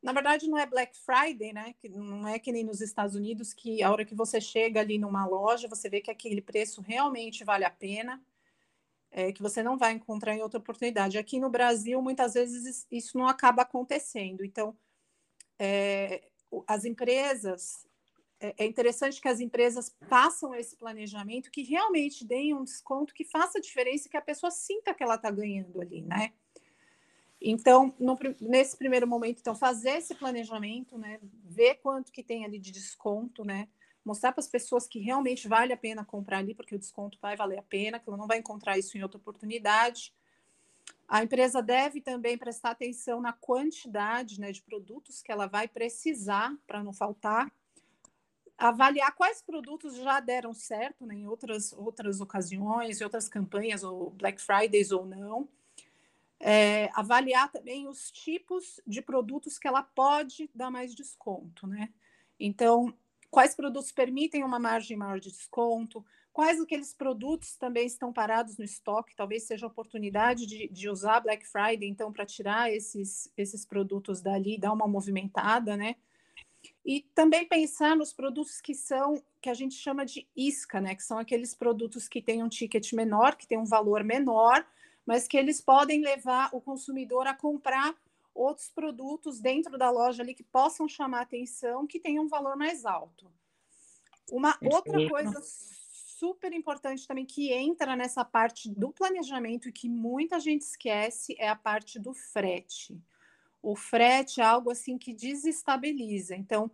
Na 0.00 0.12
verdade, 0.12 0.48
não 0.48 0.56
é 0.56 0.64
Black 0.64 0.96
Friday, 0.96 1.52
né? 1.52 1.74
Que 1.80 1.88
não 1.88 2.28
é 2.28 2.38
que 2.38 2.52
nem 2.52 2.62
nos 2.62 2.80
Estados 2.80 3.16
Unidos, 3.16 3.52
que 3.52 3.82
a 3.82 3.90
hora 3.90 4.04
que 4.04 4.14
você 4.14 4.40
chega 4.40 4.80
ali 4.80 4.96
numa 4.96 5.26
loja, 5.26 5.66
você 5.66 5.88
vê 5.88 6.00
que 6.00 6.10
aquele 6.10 6.40
preço 6.40 6.80
realmente 6.80 7.42
vale 7.42 7.64
a 7.64 7.70
pena, 7.70 8.22
é, 9.10 9.32
que 9.32 9.42
você 9.42 9.62
não 9.62 9.76
vai 9.76 9.92
encontrar 9.92 10.36
em 10.36 10.42
outra 10.42 10.60
oportunidade. 10.60 11.18
Aqui 11.18 11.40
no 11.40 11.50
Brasil, 11.50 12.00
muitas 12.00 12.34
vezes 12.34 12.86
isso 12.90 13.18
não 13.18 13.26
acaba 13.26 13.62
acontecendo. 13.62 14.44
Então, 14.44 14.76
é, 15.58 16.28
as 16.68 16.84
empresas 16.84 17.84
é, 18.40 18.54
é 18.58 18.66
interessante 18.66 19.20
que 19.20 19.28
as 19.28 19.40
empresas 19.40 19.94
façam 20.08 20.54
esse 20.54 20.76
planejamento, 20.76 21.50
que 21.50 21.62
realmente 21.62 22.24
deem 22.24 22.54
um 22.54 22.64
desconto 22.64 23.14
que 23.14 23.24
faça 23.24 23.60
diferença, 23.60 24.08
que 24.08 24.16
a 24.16 24.22
pessoa 24.22 24.50
sinta 24.50 24.94
que 24.94 25.02
ela 25.02 25.14
está 25.14 25.30
ganhando 25.30 25.80
ali, 25.80 26.02
né? 26.02 26.32
Então, 27.40 27.94
no, 27.98 28.18
nesse 28.40 28.76
primeiro 28.76 29.06
momento, 29.06 29.40
então, 29.40 29.54
fazer 29.54 29.98
esse 29.98 30.14
planejamento, 30.14 30.98
né? 30.98 31.18
Ver 31.44 31.76
quanto 31.76 32.12
que 32.12 32.22
tem 32.22 32.44
ali 32.44 32.58
de 32.58 32.70
desconto, 32.70 33.44
né? 33.44 33.68
Mostrar 34.04 34.32
para 34.32 34.40
as 34.40 34.48
pessoas 34.48 34.86
que 34.86 34.98
realmente 34.98 35.48
vale 35.48 35.72
a 35.72 35.76
pena 35.76 36.04
comprar 36.04 36.38
ali, 36.38 36.54
porque 36.54 36.74
o 36.74 36.78
desconto 36.78 37.18
vai 37.20 37.36
valer 37.36 37.58
a 37.58 37.62
pena, 37.62 37.98
que 37.98 38.08
ela 38.08 38.16
não 38.16 38.26
vai 38.26 38.38
encontrar 38.38 38.78
isso 38.78 38.96
em 38.96 39.02
outra 39.02 39.18
oportunidade. 39.18 40.14
A 41.08 41.22
empresa 41.22 41.62
deve 41.62 42.00
também 42.00 42.36
prestar 42.36 42.70
atenção 42.70 43.20
na 43.20 43.32
quantidade 43.32 44.40
né, 44.40 44.50
de 44.52 44.62
produtos 44.62 45.22
que 45.22 45.30
ela 45.30 45.46
vai 45.46 45.68
precisar 45.68 46.56
para 46.66 46.82
não 46.82 46.92
faltar 46.92 47.52
avaliar 48.58 49.14
quais 49.14 49.42
produtos 49.42 49.96
já 49.96 50.18
deram 50.20 50.54
certo 50.54 51.04
né, 51.06 51.14
em 51.14 51.26
outras, 51.26 51.72
outras 51.72 52.20
ocasiões, 52.20 53.00
em 53.00 53.04
outras 53.04 53.28
campanhas, 53.28 53.84
ou 53.84 54.10
Black 54.10 54.40
Fridays 54.40 54.90
ou 54.90 55.04
não. 55.04 55.48
É, 56.38 56.90
avaliar 56.94 57.50
também 57.50 57.88
os 57.88 58.10
tipos 58.10 58.80
de 58.86 59.00
produtos 59.00 59.58
que 59.58 59.66
ela 59.66 59.82
pode 59.82 60.50
dar 60.54 60.70
mais 60.70 60.94
desconto, 60.94 61.66
né? 61.66 61.88
Então, 62.38 62.92
quais 63.30 63.54
produtos 63.54 63.90
permitem 63.90 64.44
uma 64.44 64.58
margem 64.58 64.96
maior 64.98 65.18
de 65.18 65.30
desconto, 65.30 66.04
quais 66.32 66.60
aqueles 66.60 66.92
produtos 66.92 67.56
também 67.56 67.86
estão 67.86 68.12
parados 68.12 68.58
no 68.58 68.64
estoque, 68.64 69.16
talvez 69.16 69.44
seja 69.44 69.66
oportunidade 69.66 70.44
de, 70.44 70.68
de 70.68 70.90
usar 70.90 71.20
Black 71.20 71.46
Friday, 71.46 71.88
então, 71.88 72.12
para 72.12 72.26
tirar 72.26 72.70
esses, 72.70 73.32
esses 73.34 73.64
produtos 73.64 74.20
dali, 74.20 74.58
dar 74.58 74.72
uma 74.72 74.86
movimentada, 74.86 75.74
né? 75.74 75.96
E 76.84 77.02
também 77.14 77.46
pensar 77.46 77.96
nos 77.96 78.12
produtos 78.12 78.60
que 78.60 78.74
são, 78.74 79.22
que 79.40 79.50
a 79.50 79.54
gente 79.54 79.74
chama 79.74 80.04
de 80.04 80.26
isca, 80.36 80.80
né? 80.80 80.94
Que 80.94 81.02
são 81.02 81.18
aqueles 81.18 81.54
produtos 81.54 82.08
que 82.08 82.22
têm 82.22 82.42
um 82.42 82.48
ticket 82.48 82.92
menor, 82.92 83.36
que 83.36 83.46
têm 83.46 83.58
um 83.58 83.64
valor 83.64 84.04
menor, 84.04 84.66
mas 85.04 85.26
que 85.26 85.36
eles 85.36 85.60
podem 85.60 86.02
levar 86.02 86.50
o 86.52 86.60
consumidor 86.60 87.26
a 87.26 87.34
comprar 87.34 87.94
outros 88.34 88.68
produtos 88.68 89.40
dentro 89.40 89.78
da 89.78 89.90
loja 89.90 90.22
ali 90.22 90.34
que 90.34 90.44
possam 90.44 90.86
chamar 90.86 91.22
atenção, 91.22 91.86
que 91.86 91.98
tenham 91.98 92.24
um 92.24 92.28
valor 92.28 92.56
mais 92.56 92.84
alto. 92.84 93.30
Uma 94.30 94.52
Perfeito. 94.52 94.74
outra 94.74 95.08
coisa 95.08 95.40
super 96.18 96.52
importante 96.52 97.06
também 97.06 97.24
que 97.24 97.52
entra 97.52 97.94
nessa 97.94 98.24
parte 98.24 98.68
do 98.68 98.90
planejamento 98.90 99.68
e 99.68 99.72
que 99.72 99.88
muita 99.88 100.40
gente 100.40 100.62
esquece 100.62 101.36
é 101.38 101.48
a 101.48 101.56
parte 101.56 101.98
do 101.98 102.12
frete 102.12 103.00
o 103.66 103.74
frete 103.74 104.40
é 104.40 104.44
algo 104.44 104.70
assim 104.70 104.96
que 104.96 105.12
desestabiliza. 105.12 106.36
Então, 106.36 106.70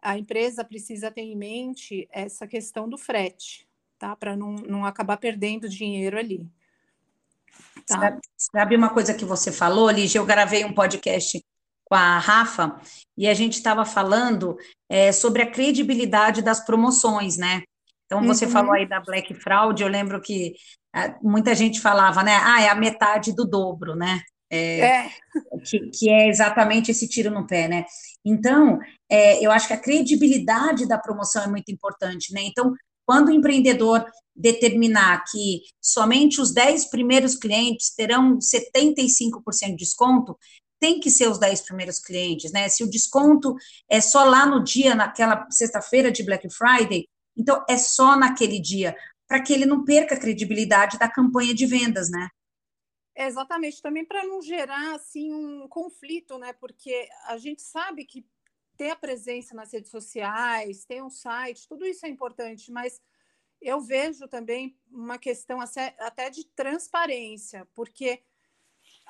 a 0.00 0.16
empresa 0.16 0.64
precisa 0.64 1.10
ter 1.10 1.20
em 1.20 1.36
mente 1.36 2.08
essa 2.10 2.46
questão 2.46 2.88
do 2.88 2.96
frete, 2.96 3.68
tá? 3.98 4.16
Para 4.16 4.34
não, 4.34 4.54
não 4.54 4.86
acabar 4.86 5.18
perdendo 5.18 5.68
dinheiro 5.68 6.18
ali. 6.18 6.48
Tá? 7.86 8.00
Sabe, 8.00 8.20
sabe 8.38 8.76
uma 8.76 8.88
coisa 8.88 9.12
que 9.12 9.24
você 9.24 9.52
falou, 9.52 9.90
Lígia? 9.90 10.18
Eu 10.18 10.24
gravei 10.24 10.64
um 10.64 10.72
podcast 10.72 11.44
com 11.84 11.94
a 11.94 12.18
Rafa 12.18 12.80
e 13.18 13.28
a 13.28 13.34
gente 13.34 13.54
estava 13.54 13.84
falando 13.84 14.56
é, 14.88 15.12
sobre 15.12 15.42
a 15.42 15.50
credibilidade 15.50 16.40
das 16.40 16.64
promoções, 16.64 17.36
né? 17.36 17.62
Então, 18.06 18.22
você 18.22 18.46
uhum. 18.46 18.50
falou 18.50 18.72
aí 18.72 18.88
da 18.88 18.98
Black 18.98 19.34
Fraud, 19.34 19.82
eu 19.82 19.88
lembro 19.88 20.22
que 20.22 20.54
ah, 20.94 21.18
muita 21.20 21.54
gente 21.54 21.82
falava, 21.82 22.22
né? 22.22 22.40
Ah, 22.42 22.62
é 22.62 22.68
a 22.70 22.74
metade 22.74 23.34
do 23.34 23.44
dobro, 23.44 23.94
né? 23.94 24.22
É, 24.50 24.80
é. 24.80 25.10
Que, 25.64 25.90
que, 25.90 26.10
é 26.10 26.28
exatamente 26.28 26.90
esse 26.90 27.08
tiro 27.08 27.30
no 27.30 27.46
pé, 27.46 27.68
né? 27.68 27.84
Então, 28.24 28.78
é, 29.08 29.44
eu 29.44 29.50
acho 29.52 29.68
que 29.68 29.72
a 29.72 29.80
credibilidade 29.80 30.88
da 30.88 30.98
promoção 30.98 31.42
é 31.44 31.46
muito 31.46 31.70
importante, 31.70 32.32
né? 32.32 32.42
Então, 32.42 32.74
quando 33.06 33.28
o 33.28 33.32
empreendedor 33.32 34.04
determinar 34.34 35.24
que 35.30 35.62
somente 35.80 36.40
os 36.40 36.52
10 36.52 36.90
primeiros 36.90 37.36
clientes 37.36 37.94
terão 37.94 38.38
75% 38.38 39.68
de 39.68 39.76
desconto, 39.76 40.36
tem 40.80 40.98
que 40.98 41.10
ser 41.10 41.28
os 41.28 41.38
10 41.38 41.60
primeiros 41.62 41.98
clientes, 41.98 42.50
né? 42.52 42.68
Se 42.68 42.82
o 42.82 42.90
desconto 42.90 43.54
é 43.88 44.00
só 44.00 44.24
lá 44.24 44.46
no 44.46 44.64
dia, 44.64 44.94
naquela 44.94 45.46
sexta-feira 45.50 46.10
de 46.10 46.24
Black 46.24 46.48
Friday, 46.50 47.06
então 47.36 47.64
é 47.68 47.76
só 47.76 48.16
naquele 48.16 48.60
dia, 48.60 48.96
para 49.28 49.42
que 49.42 49.52
ele 49.52 49.66
não 49.66 49.84
perca 49.84 50.14
a 50.14 50.18
credibilidade 50.18 50.98
da 50.98 51.08
campanha 51.08 51.54
de 51.54 51.66
vendas, 51.66 52.10
né? 52.10 52.28
Exatamente, 53.22 53.82
também 53.82 54.02
para 54.02 54.24
não 54.24 54.40
gerar 54.40 54.94
assim 54.94 55.30
um 55.30 55.68
conflito, 55.68 56.38
né? 56.38 56.54
Porque 56.54 57.06
a 57.26 57.36
gente 57.36 57.60
sabe 57.60 58.06
que 58.06 58.26
ter 58.78 58.88
a 58.88 58.96
presença 58.96 59.54
nas 59.54 59.70
redes 59.74 59.90
sociais, 59.90 60.86
ter 60.86 61.02
um 61.02 61.10
site, 61.10 61.68
tudo 61.68 61.84
isso 61.84 62.06
é 62.06 62.08
importante, 62.08 62.72
mas 62.72 62.98
eu 63.60 63.78
vejo 63.82 64.26
também 64.26 64.78
uma 64.90 65.18
questão 65.18 65.60
até 65.60 66.30
de 66.30 66.46
transparência, 66.46 67.68
porque 67.74 68.22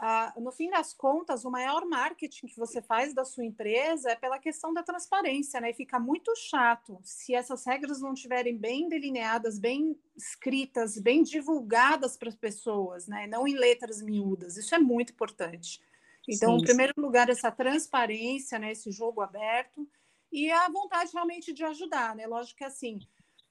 ah, 0.02 0.32
no 0.38 0.50
fim 0.50 0.70
das 0.70 0.94
contas, 0.94 1.44
o 1.44 1.50
maior 1.50 1.84
marketing 1.84 2.46
que 2.46 2.56
você 2.56 2.80
faz 2.80 3.12
da 3.12 3.22
sua 3.22 3.44
empresa 3.44 4.10
é 4.10 4.16
pela 4.16 4.38
questão 4.38 4.72
da 4.72 4.82
transparência, 4.82 5.60
né? 5.60 5.70
E 5.70 5.74
fica 5.74 6.00
muito 6.00 6.34
chato 6.36 6.98
se 7.02 7.34
essas 7.34 7.66
regras 7.66 8.00
não 8.00 8.14
estiverem 8.14 8.56
bem 8.56 8.88
delineadas, 8.88 9.58
bem 9.58 9.94
escritas, 10.16 10.98
bem 10.98 11.22
divulgadas 11.22 12.16
para 12.16 12.30
as 12.30 12.34
pessoas, 12.34 13.06
né? 13.06 13.26
Não 13.26 13.46
em 13.46 13.54
letras 13.54 14.00
miúdas. 14.00 14.56
Isso 14.56 14.74
é 14.74 14.78
muito 14.78 15.12
importante. 15.12 15.82
Então, 16.26 16.56
sim, 16.56 16.62
em 16.62 16.66
primeiro 16.66 16.94
lugar, 16.96 17.28
essa 17.28 17.52
transparência, 17.52 18.58
né? 18.58 18.72
Esse 18.72 18.90
jogo 18.90 19.20
aberto 19.20 19.86
e 20.32 20.50
a 20.50 20.66
vontade 20.70 21.12
realmente 21.12 21.52
de 21.52 21.62
ajudar, 21.62 22.16
né? 22.16 22.26
Lógico 22.26 22.56
que 22.56 22.64
assim 22.64 23.00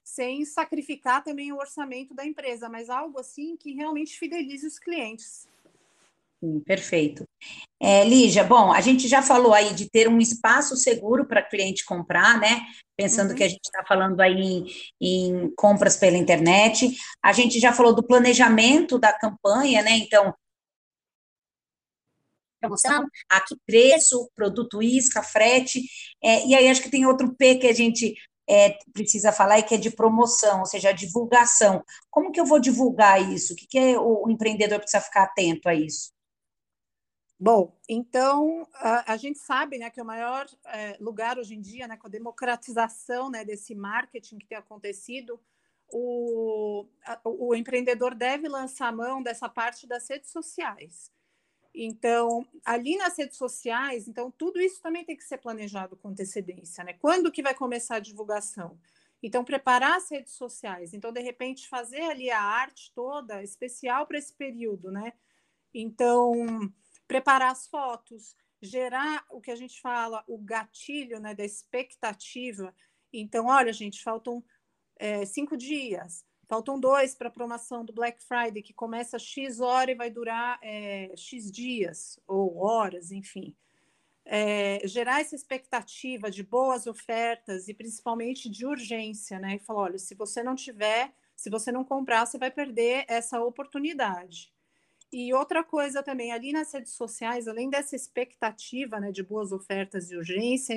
sem 0.02 0.44
sacrificar 0.44 1.22
também 1.22 1.52
o 1.52 1.58
orçamento 1.58 2.12
da 2.12 2.26
empresa, 2.26 2.68
mas 2.68 2.90
algo 2.90 3.20
assim 3.20 3.56
que 3.56 3.72
realmente 3.72 4.18
fidelize 4.18 4.66
os 4.66 4.78
clientes. 4.78 5.48
Sim, 6.42 6.58
perfeito. 6.60 7.24
É, 7.78 8.02
Lígia, 8.04 8.42
bom, 8.42 8.72
a 8.72 8.80
gente 8.80 9.06
já 9.06 9.20
falou 9.20 9.52
aí 9.52 9.74
de 9.74 9.90
ter 9.90 10.08
um 10.08 10.18
espaço 10.18 10.74
seguro 10.74 11.26
para 11.26 11.42
cliente 11.42 11.84
comprar, 11.84 12.40
né? 12.40 12.62
Pensando 12.96 13.30
uhum. 13.30 13.36
que 13.36 13.44
a 13.44 13.48
gente 13.48 13.60
está 13.64 13.84
falando 13.86 14.20
aí 14.20 14.32
em, 14.32 14.66
em, 15.00 15.54
compras 15.54 15.96
pela 15.96 16.16
internet. 16.16 16.96
A 17.22 17.32
gente 17.32 17.60
já 17.60 17.72
falou 17.74 17.94
do 17.94 18.02
planejamento 18.02 18.98
da 18.98 19.12
campanha, 19.12 19.82
né? 19.82 19.98
Então, 19.98 20.34
promoção, 22.58 23.06
a 23.30 23.40
que 23.40 23.56
preço, 23.66 24.30
produto 24.34 24.82
isca, 24.82 25.22
frete. 25.22 25.82
É, 26.22 26.46
e 26.46 26.54
aí 26.54 26.68
acho 26.68 26.82
que 26.82 26.90
tem 26.90 27.04
outro 27.06 27.34
P 27.36 27.56
que 27.56 27.66
a 27.66 27.74
gente 27.74 28.14
é, 28.48 28.78
precisa 28.92 29.30
falar 29.32 29.58
e 29.58 29.62
que 29.62 29.74
é 29.74 29.78
de 29.78 29.90
promoção, 29.90 30.60
ou 30.60 30.66
seja, 30.66 30.88
a 30.88 30.92
divulgação. 30.92 31.82
Como 32.10 32.32
que 32.32 32.40
eu 32.40 32.46
vou 32.46 32.60
divulgar 32.60 33.30
isso? 33.32 33.52
O 33.52 33.56
que, 33.56 33.66
que 33.66 33.78
é, 33.78 33.98
o 33.98 34.28
empreendedor 34.28 34.78
precisa 34.80 35.02
ficar 35.02 35.24
atento 35.24 35.68
a 35.68 35.74
isso? 35.74 36.10
Bom, 37.42 37.74
então 37.88 38.68
a, 38.74 39.14
a, 39.14 39.16
gente 39.16 39.38
sabe 39.38 39.78
né, 39.78 39.88
que 39.88 40.02
o 40.02 40.04
maior 40.04 40.46
é, 40.66 40.98
lugar 41.00 41.38
hoje 41.38 41.54
em 41.54 41.60
dia, 41.62 41.88
né, 41.88 41.96
com 41.96 42.06
a 42.06 42.10
democratização 42.10 43.30
né, 43.30 43.46
desse 43.46 43.74
marketing 43.74 44.36
que 44.36 44.46
tem 44.46 44.58
acontecido, 44.58 45.40
o, 45.90 46.86
a, 47.02 47.18
o 47.24 47.54
empreendedor 47.54 48.14
deve 48.14 48.46
lançar 48.46 48.92
mão 48.92 49.22
dessa 49.22 49.48
parte 49.48 49.86
das 49.86 50.06
redes 50.06 50.30
sociais. 50.30 51.10
Então, 51.74 52.46
ali 52.62 52.98
nas 52.98 53.16
redes 53.16 53.38
sociais, 53.38 54.06
então 54.06 54.30
tudo 54.30 54.60
isso 54.60 54.82
também 54.82 55.02
tem 55.02 55.16
que 55.16 55.24
ser 55.24 55.38
planejado 55.38 55.96
com 55.96 56.08
antecedência, 56.08 56.84
né? 56.84 56.92
Quando 56.92 57.32
que 57.32 57.42
vai 57.42 57.54
começar 57.54 57.96
a 57.96 58.00
divulgação? 58.00 58.78
Então, 59.22 59.44
preparar 59.44 59.96
as 59.96 60.10
redes 60.10 60.34
sociais. 60.34 60.92
Então, 60.92 61.10
de 61.10 61.20
repente, 61.20 61.68
fazer 61.68 62.02
ali 62.02 62.30
a 62.30 62.42
arte 62.42 62.92
toda 62.94 63.42
especial 63.42 64.06
para 64.06 64.18
esse 64.18 64.34
período, 64.34 64.90
né? 64.90 65.14
Então, 65.72 66.70
preparar 67.10 67.50
as 67.50 67.66
fotos, 67.66 68.36
gerar 68.62 69.24
o 69.30 69.40
que 69.40 69.50
a 69.50 69.56
gente 69.56 69.80
fala, 69.80 70.22
o 70.28 70.38
gatilho 70.38 71.18
né, 71.18 71.34
da 71.34 71.44
expectativa. 71.44 72.72
Então, 73.12 73.46
olha, 73.46 73.72
gente, 73.72 74.00
faltam 74.00 74.44
é, 74.96 75.26
cinco 75.26 75.56
dias, 75.56 76.24
faltam 76.48 76.78
dois 76.78 77.16
para 77.16 77.26
a 77.26 77.32
promoção 77.32 77.84
do 77.84 77.92
Black 77.92 78.22
Friday, 78.22 78.62
que 78.62 78.72
começa 78.72 79.18
X 79.18 79.58
hora 79.58 79.90
e 79.90 79.96
vai 79.96 80.08
durar 80.08 80.60
é, 80.62 81.12
X 81.16 81.50
dias 81.50 82.20
ou 82.28 82.58
horas, 82.58 83.10
enfim 83.10 83.56
é, 84.24 84.86
gerar 84.86 85.20
essa 85.20 85.34
expectativa 85.34 86.30
de 86.30 86.44
boas 86.44 86.86
ofertas 86.86 87.66
e 87.66 87.74
principalmente 87.74 88.48
de 88.48 88.64
urgência, 88.64 89.40
né? 89.40 89.56
E 89.56 89.58
falar, 89.58 89.82
olha, 89.82 89.98
se 89.98 90.14
você 90.14 90.40
não 90.40 90.54
tiver, 90.54 91.12
se 91.34 91.50
você 91.50 91.72
não 91.72 91.84
comprar, 91.84 92.24
você 92.26 92.38
vai 92.38 92.50
perder 92.50 93.04
essa 93.08 93.42
oportunidade. 93.42 94.52
E 95.12 95.34
outra 95.34 95.64
coisa 95.64 96.02
também, 96.02 96.32
ali 96.32 96.52
nas 96.52 96.72
redes 96.72 96.92
sociais, 96.92 97.48
além 97.48 97.68
dessa 97.68 97.96
expectativa 97.96 99.00
né, 99.00 99.10
de 99.10 99.22
boas 99.22 99.50
ofertas 99.50 100.10
e 100.10 100.16
urgência, 100.16 100.74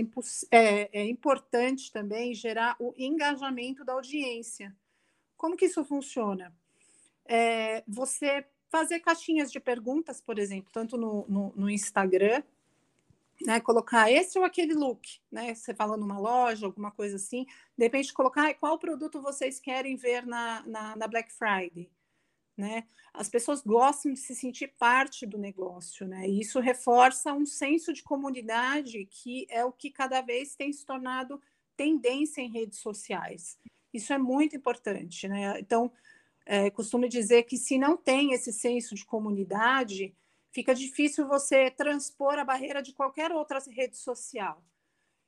é, 0.52 0.58
é, 0.58 0.90
é 1.02 1.06
importante 1.06 1.92
também 1.92 2.34
gerar 2.34 2.76
o 2.80 2.94
engajamento 2.98 3.86
da 3.86 3.94
audiência. 3.94 4.76
Como 5.38 5.56
que 5.56 5.66
isso 5.66 5.84
funciona? 5.86 6.52
É, 7.26 7.84
você 7.88 8.46
fazer 8.70 9.02
caixinhas 9.02 9.52
de 9.52 9.60
perguntas, 9.60 10.20
por 10.20 10.40
exemplo, 10.40 10.72
tanto 10.74 10.98
no, 10.98 11.26
no, 11.28 11.54
no 11.56 11.70
Instagram 11.70 12.42
né, 13.46 13.60
colocar 13.60 14.12
esse 14.12 14.38
ou 14.38 14.46
aquele 14.46 14.74
look, 14.74 15.20
né? 15.32 15.54
Você 15.54 15.74
fala 15.74 15.98
numa 15.98 16.20
loja, 16.20 16.66
alguma 16.66 16.92
coisa 16.92 17.16
assim, 17.16 17.46
de 17.78 17.84
repente 17.84 18.14
colocar 18.14 18.54
qual 18.56 18.78
produto 18.78 19.22
vocês 19.22 19.60
querem 19.60 19.96
ver 19.96 20.26
na, 20.26 20.64
na, 20.66 20.96
na, 20.96 21.08
Black 21.08 21.32
Friday, 21.34 21.90
né? 22.58 22.84
As 23.14 23.30
pessoas 23.30 23.62
gostam 23.62 24.14
de 24.14 24.20
se 24.20 24.36
sentir 24.36 24.74
parte 24.78 25.26
do 25.26 25.38
negócio, 25.38 26.08
né? 26.08 26.28
E 26.28 26.42
isso 26.42 26.60
reforça 26.60 27.34
um 27.34 27.46
senso 27.46 27.92
de 27.94 28.04
comunidade 28.04 29.06
que 29.06 29.46
é 29.50 29.66
o 29.66 29.72
que 29.72 29.90
cada 29.90 30.22
vez 30.22 30.56
tem 30.56 30.72
se 30.72 30.86
tornado 30.86 31.42
tendência 31.76 32.42
em 32.42 32.52
redes 32.52 32.80
sociais. 32.80 33.58
Isso 33.94 34.14
é 34.14 34.18
muito 34.18 34.56
importante, 34.56 35.28
né? 35.28 35.60
Então, 35.60 35.92
é, 36.46 36.70
costumo 36.70 37.08
dizer 37.08 37.44
que 37.44 37.58
se 37.58 37.78
não 37.78 37.96
tem 37.96 38.34
esse 38.34 38.52
senso 38.52 38.96
de 38.96 39.06
comunidade, 39.06 40.16
fica 40.52 40.74
difícil 40.76 41.28
você 41.28 41.72
transpor 41.72 42.38
a 42.38 42.46
barreira 42.46 42.82
de 42.82 42.94
qualquer 42.94 43.32
outra 43.32 43.60
rede 43.70 43.98
social. 43.98 44.64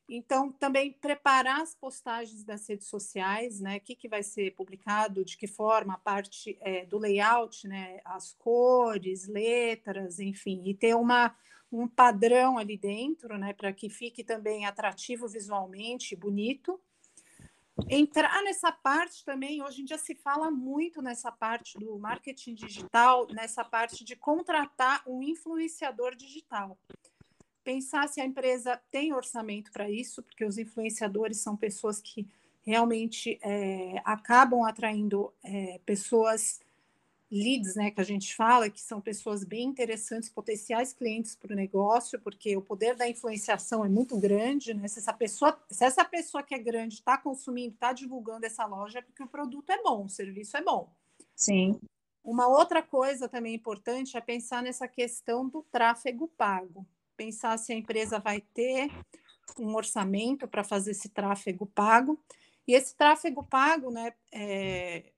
Então, 0.08 0.52
também 0.52 0.92
preparar 0.92 1.62
as 1.62 1.74
postagens 1.74 2.44
das 2.44 2.68
redes 2.68 2.86
sociais, 2.86 3.60
né? 3.60 3.78
O 3.78 3.80
que, 3.80 3.96
que 3.96 4.08
vai 4.08 4.22
ser 4.22 4.54
publicado, 4.54 5.24
de 5.24 5.36
que 5.36 5.46
forma, 5.46 5.94
a 5.94 5.98
parte 5.98 6.56
é, 6.60 6.86
do 6.86 6.98
layout, 6.98 7.66
né? 7.66 8.00
As 8.04 8.32
cores, 8.32 9.26
letras, 9.26 10.20
enfim, 10.20 10.62
e 10.64 10.74
ter 10.74 10.94
uma, 10.94 11.34
um 11.72 11.88
padrão 11.88 12.56
ali 12.56 12.76
dentro, 12.76 13.36
né? 13.36 13.52
Para 13.52 13.72
que 13.72 13.88
fique 13.88 14.22
também 14.22 14.64
atrativo 14.64 15.26
visualmente, 15.26 16.14
bonito 16.14 16.80
entrar 17.88 18.42
nessa 18.42 18.72
parte 18.72 19.24
também, 19.24 19.62
hoje 19.62 19.82
em 19.82 19.84
dia 19.84 19.98
se 19.98 20.14
fala 20.14 20.50
muito 20.50 21.02
nessa 21.02 21.30
parte 21.30 21.78
do 21.78 21.98
marketing 21.98 22.54
digital, 22.54 23.26
nessa 23.30 23.62
parte 23.64 24.04
de 24.04 24.16
contratar 24.16 25.02
um 25.06 25.22
influenciador 25.22 26.14
digital. 26.16 26.78
Pensar 27.66 28.08
se 28.08 28.20
a 28.20 28.24
empresa 28.24 28.80
tem 28.92 29.12
orçamento 29.12 29.72
para 29.72 29.90
isso, 29.90 30.22
porque 30.22 30.44
os 30.44 30.56
influenciadores 30.56 31.38
são 31.38 31.56
pessoas 31.56 32.00
que 32.00 32.24
realmente 32.64 33.40
é, 33.42 34.00
acabam 34.04 34.62
atraindo 34.62 35.32
é, 35.42 35.80
pessoas 35.84 36.60
leads, 37.28 37.74
né, 37.74 37.90
que 37.90 38.00
a 38.00 38.04
gente 38.04 38.36
fala, 38.36 38.70
que 38.70 38.80
são 38.80 39.00
pessoas 39.00 39.42
bem 39.42 39.64
interessantes, 39.64 40.28
potenciais 40.28 40.92
clientes 40.92 41.34
para 41.34 41.54
o 41.54 41.56
negócio, 41.56 42.20
porque 42.20 42.56
o 42.56 42.62
poder 42.62 42.94
da 42.94 43.08
influenciação 43.08 43.84
é 43.84 43.88
muito 43.88 44.16
grande, 44.16 44.72
né? 44.72 44.86
Se 44.86 45.00
essa 45.00 45.12
pessoa, 45.12 45.60
se 45.68 45.84
essa 45.84 46.04
pessoa 46.04 46.44
que 46.44 46.54
é 46.54 46.58
grande 46.60 46.94
está 46.94 47.18
consumindo, 47.18 47.74
está 47.74 47.92
divulgando 47.92 48.46
essa 48.46 48.64
loja, 48.64 49.00
é 49.00 49.02
porque 49.02 49.24
o 49.24 49.26
produto 49.26 49.70
é 49.70 49.82
bom, 49.82 50.04
o 50.04 50.08
serviço 50.08 50.56
é 50.56 50.62
bom. 50.62 50.88
Sim. 51.34 51.80
Uma 52.22 52.46
outra 52.46 52.80
coisa 52.80 53.28
também 53.28 53.56
importante 53.56 54.16
é 54.16 54.20
pensar 54.20 54.62
nessa 54.62 54.86
questão 54.86 55.48
do 55.48 55.64
tráfego 55.64 56.28
pago. 56.28 56.86
Pensar 57.16 57.58
se 57.58 57.72
a 57.72 57.76
empresa 57.76 58.18
vai 58.18 58.40
ter 58.40 58.90
um 59.58 59.74
orçamento 59.74 60.46
para 60.46 60.64
fazer 60.64 60.90
esse 60.90 61.08
tráfego 61.08 61.66
pago. 61.66 62.20
E 62.66 62.74
esse 62.74 62.96
tráfego 62.96 63.44
pago, 63.44 63.90
né, 63.90 64.12
é, 64.32 65.12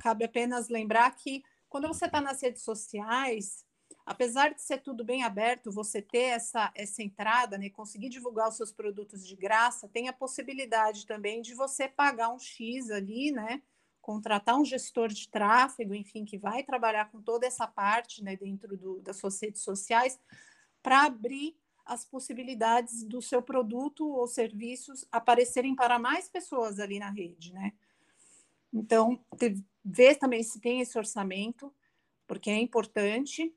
cabe 0.00 0.24
apenas 0.24 0.68
lembrar 0.68 1.10
que 1.16 1.42
quando 1.68 1.88
você 1.88 2.04
está 2.04 2.20
nas 2.20 2.42
redes 2.42 2.62
sociais, 2.62 3.64
apesar 4.04 4.52
de 4.52 4.60
ser 4.60 4.78
tudo 4.82 5.04
bem 5.04 5.22
aberto, 5.22 5.72
você 5.72 6.02
ter 6.02 6.24
essa, 6.24 6.70
essa 6.74 7.02
entrada, 7.02 7.56
né, 7.56 7.70
conseguir 7.70 8.10
divulgar 8.10 8.48
os 8.48 8.56
seus 8.56 8.70
produtos 8.70 9.26
de 9.26 9.34
graça, 9.34 9.88
tem 9.88 10.08
a 10.08 10.12
possibilidade 10.12 11.06
também 11.06 11.40
de 11.40 11.54
você 11.54 11.88
pagar 11.88 12.28
um 12.28 12.38
X 12.38 12.90
ali, 12.90 13.32
né? 13.32 13.62
Contratar 14.02 14.56
um 14.58 14.64
gestor 14.64 15.08
de 15.08 15.28
tráfego, 15.28 15.94
enfim, 15.94 16.24
que 16.24 16.36
vai 16.36 16.62
trabalhar 16.62 17.10
com 17.10 17.22
toda 17.22 17.46
essa 17.46 17.66
parte 17.66 18.22
né, 18.22 18.36
dentro 18.36 18.76
do, 18.76 19.00
das 19.00 19.16
suas 19.16 19.40
redes 19.40 19.62
sociais, 19.62 20.18
para 20.82 21.04
abrir 21.04 21.56
as 21.84 22.04
possibilidades 22.04 23.04
do 23.04 23.20
seu 23.20 23.42
produto 23.42 24.08
ou 24.08 24.26
serviços 24.26 25.06
aparecerem 25.10 25.74
para 25.74 25.98
mais 25.98 26.28
pessoas 26.28 26.78
ali 26.78 26.98
na 26.98 27.10
rede, 27.10 27.52
né? 27.52 27.72
Então, 28.72 29.22
ver 29.84 30.16
também 30.16 30.42
se 30.42 30.60
tem 30.60 30.80
esse 30.80 30.96
orçamento, 30.96 31.72
porque 32.26 32.50
é 32.50 32.58
importante. 32.58 33.54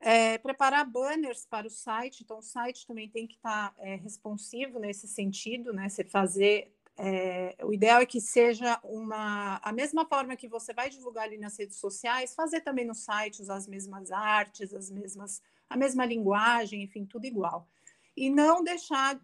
É, 0.00 0.38
preparar 0.38 0.88
banners 0.88 1.44
para 1.44 1.66
o 1.66 1.70
site, 1.70 2.22
então 2.22 2.38
o 2.38 2.42
site 2.42 2.86
também 2.86 3.08
tem 3.08 3.26
que 3.26 3.34
estar 3.34 3.74
é, 3.78 3.96
responsivo 3.96 4.78
nesse 4.78 5.08
sentido, 5.08 5.72
né? 5.72 5.88
Você 5.88 6.04
fazer. 6.04 6.72
É, 6.96 7.56
o 7.64 7.72
ideal 7.72 8.00
é 8.00 8.06
que 8.06 8.20
seja 8.20 8.78
uma 8.84 9.60
a 9.62 9.72
mesma 9.72 10.04
forma 10.04 10.36
que 10.36 10.48
você 10.48 10.72
vai 10.72 10.88
divulgar 10.88 11.24
ali 11.24 11.38
nas 11.38 11.56
redes 11.58 11.76
sociais, 11.76 12.34
fazer 12.34 12.60
também 12.60 12.84
no 12.84 12.94
site, 12.94 13.42
as 13.50 13.66
mesmas 13.66 14.12
artes, 14.12 14.72
as 14.72 14.90
mesmas, 14.90 15.42
a 15.68 15.76
mesma 15.76 16.04
linguagem, 16.04 16.82
enfim, 16.82 17.04
tudo 17.04 17.26
igual. 17.26 17.68
E 18.16 18.30
não 18.30 18.64
deixar 18.64 19.20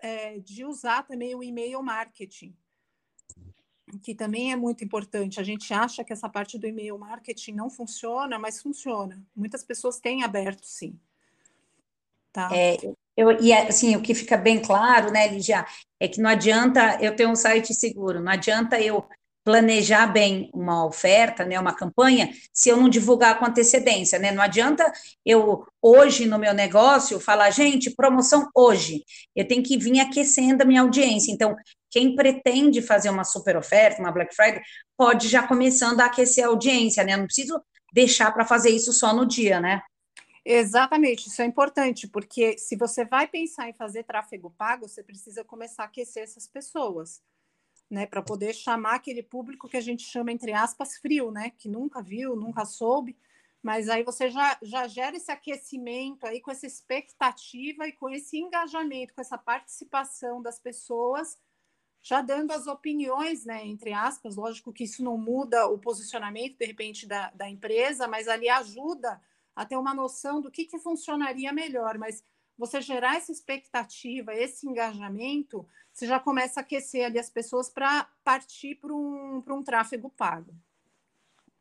é, 0.00 0.38
de 0.38 0.64
usar 0.64 1.02
também 1.02 1.34
o 1.34 1.42
e-mail 1.42 1.82
marketing, 1.82 2.56
que 4.02 4.14
também 4.14 4.52
é 4.52 4.56
muito 4.56 4.84
importante. 4.84 5.40
A 5.40 5.42
gente 5.42 5.72
acha 5.72 6.04
que 6.04 6.12
essa 6.12 6.28
parte 6.28 6.58
do 6.58 6.66
e-mail 6.66 6.98
marketing 6.98 7.52
não 7.52 7.70
funciona, 7.70 8.38
mas 8.38 8.62
funciona. 8.62 9.22
Muitas 9.34 9.64
pessoas 9.64 9.98
têm 9.98 10.22
aberto, 10.22 10.64
sim. 10.64 10.98
Tá? 12.32 12.48
É, 12.52 12.76
eu, 13.16 13.32
e 13.40 13.52
assim, 13.52 13.96
o 13.96 14.02
que 14.02 14.14
fica 14.14 14.36
bem 14.36 14.62
claro, 14.62 15.10
né, 15.10 15.26
Ligia, 15.26 15.66
é 15.98 16.06
que 16.06 16.20
não 16.20 16.30
adianta 16.30 17.02
eu 17.02 17.16
ter 17.16 17.26
um 17.26 17.34
site 17.34 17.74
seguro, 17.74 18.20
não 18.20 18.30
adianta 18.30 18.80
eu 18.80 19.04
planejar 19.48 20.06
bem 20.08 20.50
uma 20.52 20.84
oferta, 20.84 21.42
né, 21.42 21.58
uma 21.58 21.74
campanha, 21.74 22.30
se 22.52 22.68
eu 22.68 22.76
não 22.76 22.86
divulgar 22.86 23.38
com 23.38 23.46
antecedência, 23.46 24.18
né? 24.18 24.30
Não 24.30 24.42
adianta 24.42 24.84
eu 25.24 25.64
hoje 25.80 26.26
no 26.26 26.38
meu 26.38 26.52
negócio 26.52 27.18
falar, 27.18 27.48
gente, 27.50 27.94
promoção 27.94 28.46
hoje. 28.54 29.02
Eu 29.34 29.48
tenho 29.48 29.62
que 29.62 29.78
vir 29.78 30.00
aquecendo 30.00 30.62
a 30.62 30.66
minha 30.66 30.82
audiência. 30.82 31.32
Então, 31.32 31.56
quem 31.90 32.14
pretende 32.14 32.82
fazer 32.82 33.08
uma 33.08 33.24
super 33.24 33.56
oferta, 33.56 34.02
uma 34.02 34.12
Black 34.12 34.36
Friday, 34.36 34.60
pode 34.98 35.28
já 35.28 35.42
começando 35.42 36.00
a 36.00 36.04
aquecer 36.04 36.44
a 36.44 36.48
audiência, 36.48 37.02
né? 37.02 37.14
Eu 37.14 37.18
não 37.18 37.24
preciso 37.24 37.58
deixar 37.94 38.30
para 38.32 38.44
fazer 38.44 38.68
isso 38.68 38.92
só 38.92 39.14
no 39.14 39.24
dia, 39.24 39.62
né? 39.62 39.80
Exatamente, 40.44 41.30
isso 41.30 41.40
é 41.40 41.46
importante, 41.46 42.06
porque 42.06 42.58
se 42.58 42.76
você 42.76 43.02
vai 43.02 43.26
pensar 43.26 43.70
em 43.70 43.72
fazer 43.72 44.04
tráfego 44.04 44.54
pago, 44.58 44.86
você 44.86 45.02
precisa 45.02 45.42
começar 45.42 45.84
a 45.84 45.86
aquecer 45.86 46.22
essas 46.22 46.46
pessoas, 46.46 47.22
né? 47.90 48.06
Para 48.06 48.22
poder 48.22 48.54
chamar 48.54 48.96
aquele 48.96 49.22
público 49.22 49.68
que 49.68 49.76
a 49.76 49.80
gente 49.80 50.04
chama, 50.04 50.32
entre 50.32 50.52
aspas, 50.52 50.96
frio, 50.98 51.30
né? 51.30 51.50
Que 51.50 51.68
nunca 51.68 52.02
viu, 52.02 52.36
nunca 52.36 52.64
soube, 52.64 53.16
mas 53.62 53.88
aí 53.88 54.02
você 54.02 54.30
já, 54.30 54.58
já 54.62 54.86
gera 54.86 55.16
esse 55.16 55.30
aquecimento 55.30 56.26
aí 56.26 56.40
com 56.40 56.50
essa 56.50 56.66
expectativa 56.66 57.86
e 57.88 57.92
com 57.92 58.08
esse 58.08 58.38
engajamento, 58.38 59.14
com 59.14 59.20
essa 59.20 59.38
participação 59.38 60.40
das 60.40 60.58
pessoas 60.58 61.38
já 62.02 62.22
dando 62.22 62.52
as 62.52 62.66
opiniões, 62.66 63.44
né, 63.44 63.66
entre 63.66 63.92
aspas, 63.92 64.36
lógico 64.36 64.72
que 64.72 64.84
isso 64.84 65.02
não 65.02 65.18
muda 65.18 65.66
o 65.66 65.78
posicionamento, 65.78 66.56
de 66.56 66.64
repente, 66.64 67.06
da, 67.06 67.30
da 67.30 67.48
empresa, 67.48 68.06
mas 68.06 68.28
ali 68.28 68.48
ajuda 68.48 69.20
a 69.54 69.66
ter 69.66 69.76
uma 69.76 69.92
noção 69.92 70.40
do 70.40 70.50
que, 70.50 70.64
que 70.64 70.78
funcionaria 70.78 71.52
melhor, 71.52 71.98
mas 71.98 72.22
você 72.58 72.80
gerar 72.80 73.16
essa 73.16 73.30
expectativa, 73.30 74.34
esse 74.34 74.66
engajamento, 74.66 75.66
você 75.92 76.06
já 76.06 76.18
começa 76.18 76.58
a 76.58 76.62
aquecer 76.62 77.06
ali 77.06 77.18
as 77.18 77.30
pessoas 77.30 77.70
para 77.70 78.08
partir 78.24 78.74
para 78.74 78.92
um, 78.92 79.42
um 79.46 79.62
tráfego 79.62 80.10
pago. 80.10 80.52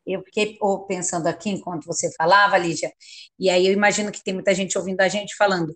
eu 0.05 0.23
fiquei 0.23 0.57
pensando 0.87 1.27
aqui 1.27 1.49
enquanto 1.49 1.85
você 1.85 2.11
falava, 2.15 2.57
Lígia, 2.57 2.91
e 3.37 3.49
aí 3.49 3.67
eu 3.67 3.73
imagino 3.73 4.11
que 4.11 4.23
tem 4.23 4.33
muita 4.33 4.55
gente 4.55 4.77
ouvindo 4.77 5.01
a 5.01 5.07
gente 5.07 5.35
falando, 5.35 5.75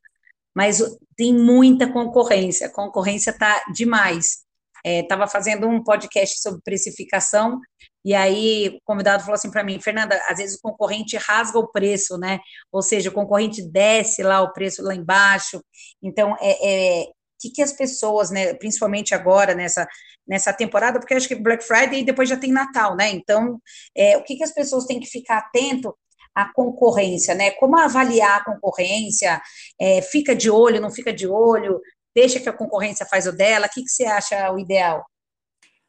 mas 0.55 0.79
tem 1.15 1.33
muita 1.33 1.91
concorrência, 1.91 2.67
a 2.67 2.71
concorrência 2.71 3.31
está 3.31 3.63
demais. 3.73 4.43
Estava 4.83 5.25
é, 5.25 5.27
fazendo 5.27 5.67
um 5.67 5.83
podcast 5.83 6.41
sobre 6.41 6.61
precificação, 6.63 7.59
e 8.03 8.13
aí 8.13 8.69
o 8.69 8.79
convidado 8.83 9.21
falou 9.23 9.35
assim 9.35 9.51
para 9.51 9.63
mim, 9.63 9.79
Fernanda, 9.79 10.19
às 10.27 10.37
vezes 10.37 10.57
o 10.57 10.61
concorrente 10.61 11.17
rasga 11.17 11.59
o 11.59 11.71
preço, 11.71 12.17
né? 12.17 12.39
Ou 12.71 12.81
seja, 12.81 13.09
o 13.09 13.13
concorrente 13.13 13.61
desce 13.61 14.23
lá 14.23 14.41
o 14.41 14.51
preço 14.53 14.81
lá 14.81 14.95
embaixo. 14.95 15.63
Então, 16.01 16.35
é, 16.39 17.03
é 17.03 17.05
que, 17.41 17.49
que 17.49 17.61
as 17.61 17.73
pessoas, 17.73 18.29
né, 18.29 18.53
principalmente 18.53 19.15
agora 19.15 19.55
nessa, 19.55 19.87
nessa 20.27 20.53
temporada, 20.53 20.99
porque 20.99 21.13
acho 21.13 21.27
que 21.27 21.35
Black 21.35 21.63
Friday 21.63 22.01
e 22.01 22.05
depois 22.05 22.29
já 22.29 22.37
tem 22.37 22.51
Natal, 22.51 22.95
né? 22.95 23.09
Então, 23.09 23.59
é, 23.95 24.17
o 24.17 24.23
que, 24.23 24.35
que 24.35 24.43
as 24.43 24.53
pessoas 24.53 24.85
têm 24.85 24.99
que 24.99 25.07
ficar 25.07 25.39
atento 25.39 25.95
à 26.35 26.51
concorrência, 26.53 27.33
né? 27.35 27.51
Como 27.51 27.77
avaliar 27.77 28.39
a 28.39 28.45
concorrência? 28.45 29.41
É, 29.79 30.01
fica 30.01 30.35
de 30.35 30.49
olho, 30.49 30.81
não 30.81 30.91
fica 30.91 31.11
de 31.11 31.27
olho? 31.27 31.81
Deixa 32.15 32.39
que 32.39 32.49
a 32.49 32.53
concorrência 32.53 33.05
faz 33.05 33.25
o 33.27 33.31
dela? 33.31 33.67
O 33.67 33.69
que, 33.69 33.83
que 33.83 33.89
você 33.89 34.05
acha 34.05 34.51
o 34.51 34.59
ideal? 34.59 35.05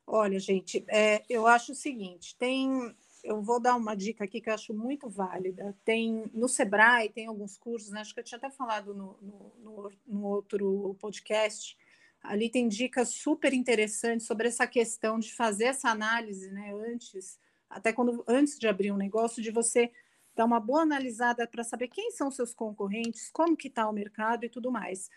Olha, 0.06 0.38
gente, 0.38 0.84
é, 0.88 1.22
eu 1.28 1.46
acho 1.46 1.72
o 1.72 1.76
seguinte: 1.76 2.36
tem 2.38 2.94
eu 3.22 3.40
vou 3.40 3.60
dar 3.60 3.76
uma 3.76 3.94
dica 3.94 4.24
aqui 4.24 4.40
que 4.40 4.50
eu 4.50 4.54
acho 4.54 4.74
muito 4.74 5.08
válida. 5.08 5.76
Tem 5.84 6.24
no 6.34 6.48
Sebrae, 6.48 7.08
tem 7.08 7.26
alguns 7.26 7.56
cursos, 7.56 7.90
né? 7.90 8.00
acho 8.00 8.12
que 8.12 8.20
eu 8.20 8.24
tinha 8.24 8.38
até 8.38 8.50
falado 8.50 8.92
no, 8.94 9.16
no, 9.22 9.92
no, 10.06 10.24
outro 10.24 10.96
podcast. 11.00 11.76
Ali 12.22 12.50
tem 12.50 12.68
dicas 12.68 13.10
super 13.10 13.52
interessantes 13.52 14.26
sobre 14.26 14.48
essa 14.48 14.66
questão 14.66 15.18
de 15.18 15.32
fazer 15.34 15.64
essa 15.64 15.88
análise, 15.88 16.50
né? 16.50 16.72
Antes, 16.72 17.38
até 17.70 17.92
quando 17.92 18.24
antes 18.26 18.58
de 18.58 18.66
abrir 18.66 18.92
um 18.92 18.96
negócio, 18.96 19.42
de 19.42 19.50
você 19.50 19.90
dar 20.34 20.44
uma 20.44 20.60
boa 20.60 20.82
analisada 20.82 21.46
para 21.46 21.64
saber 21.64 21.88
quem 21.88 22.10
são 22.10 22.30
seus 22.30 22.54
concorrentes, 22.54 23.30
como 23.30 23.56
que 23.56 23.68
está 23.68 23.88
o 23.88 23.92
mercado 23.92 24.44
e 24.44 24.48
tudo 24.48 24.70
mais. 24.70 25.08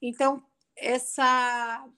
Então, 0.00 0.42
essa 0.76 1.88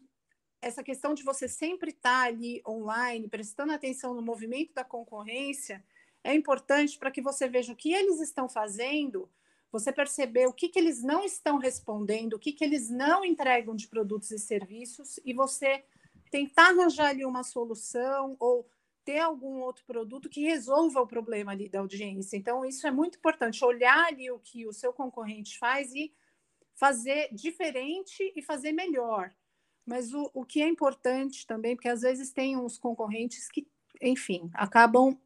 essa 0.62 0.82
questão 0.82 1.14
de 1.14 1.22
você 1.22 1.48
sempre 1.48 1.90
estar 1.90 2.22
tá 2.22 2.26
ali 2.26 2.62
online, 2.68 3.28
prestando 3.28 3.72
atenção 3.72 4.12
no 4.12 4.20
movimento 4.20 4.74
da 4.74 4.84
concorrência, 4.84 5.82
é 6.22 6.34
importante 6.34 6.98
para 6.98 7.10
que 7.10 7.22
você 7.22 7.48
veja 7.48 7.72
o 7.72 7.76
que 7.76 7.94
eles 7.94 8.20
estão 8.20 8.46
fazendo, 8.46 9.30
você 9.72 9.90
perceber 9.90 10.46
o 10.46 10.52
que, 10.52 10.68
que 10.68 10.78
eles 10.78 11.02
não 11.02 11.24
estão 11.24 11.56
respondendo, 11.56 12.34
o 12.34 12.38
que, 12.38 12.52
que 12.52 12.62
eles 12.62 12.90
não 12.90 13.24
entregam 13.24 13.74
de 13.74 13.88
produtos 13.88 14.30
e 14.30 14.38
serviços, 14.38 15.18
e 15.24 15.32
você 15.32 15.82
tentar 16.30 16.68
arranjar 16.68 17.08
ali 17.08 17.24
uma 17.24 17.42
solução 17.42 18.36
ou 18.38 18.68
ter 19.02 19.18
algum 19.18 19.60
outro 19.60 19.84
produto 19.86 20.28
que 20.28 20.42
resolva 20.42 21.00
o 21.00 21.06
problema 21.06 21.52
ali 21.52 21.68
da 21.68 21.80
audiência. 21.80 22.36
Então, 22.36 22.64
isso 22.64 22.86
é 22.86 22.90
muito 22.90 23.16
importante, 23.16 23.64
olhar 23.64 24.06
ali 24.06 24.30
o 24.30 24.38
que 24.38 24.66
o 24.66 24.72
seu 24.72 24.92
concorrente 24.92 25.58
faz 25.58 25.94
e 25.94 26.12
fazer 26.80 27.28
diferente 27.30 28.32
e 28.34 28.40
fazer 28.40 28.72
melhor. 28.72 29.30
Mas 29.84 30.14
o, 30.14 30.30
o 30.32 30.46
que 30.46 30.62
é 30.62 30.66
importante 30.66 31.46
também, 31.46 31.76
porque 31.76 31.90
às 31.90 32.00
vezes 32.00 32.32
tem 32.32 32.56
uns 32.56 32.78
concorrentes 32.78 33.50
que, 33.50 33.68
enfim, 34.00 34.50
acabam 34.54 35.20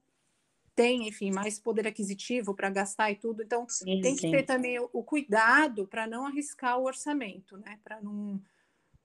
tem, 0.74 1.06
enfim, 1.06 1.30
mais 1.30 1.60
poder 1.60 1.86
aquisitivo 1.86 2.52
para 2.52 2.68
gastar 2.68 3.12
e 3.12 3.14
tudo. 3.14 3.44
Então, 3.44 3.64
sim, 3.68 4.00
tem 4.00 4.16
que 4.16 4.22
sim. 4.22 4.32
ter 4.32 4.42
também 4.42 4.80
o, 4.80 4.90
o 4.92 5.04
cuidado 5.04 5.86
para 5.86 6.04
não 6.08 6.26
arriscar 6.26 6.76
o 6.80 6.84
orçamento, 6.84 7.56
né? 7.58 7.78
Para 7.84 8.02
não, 8.02 8.42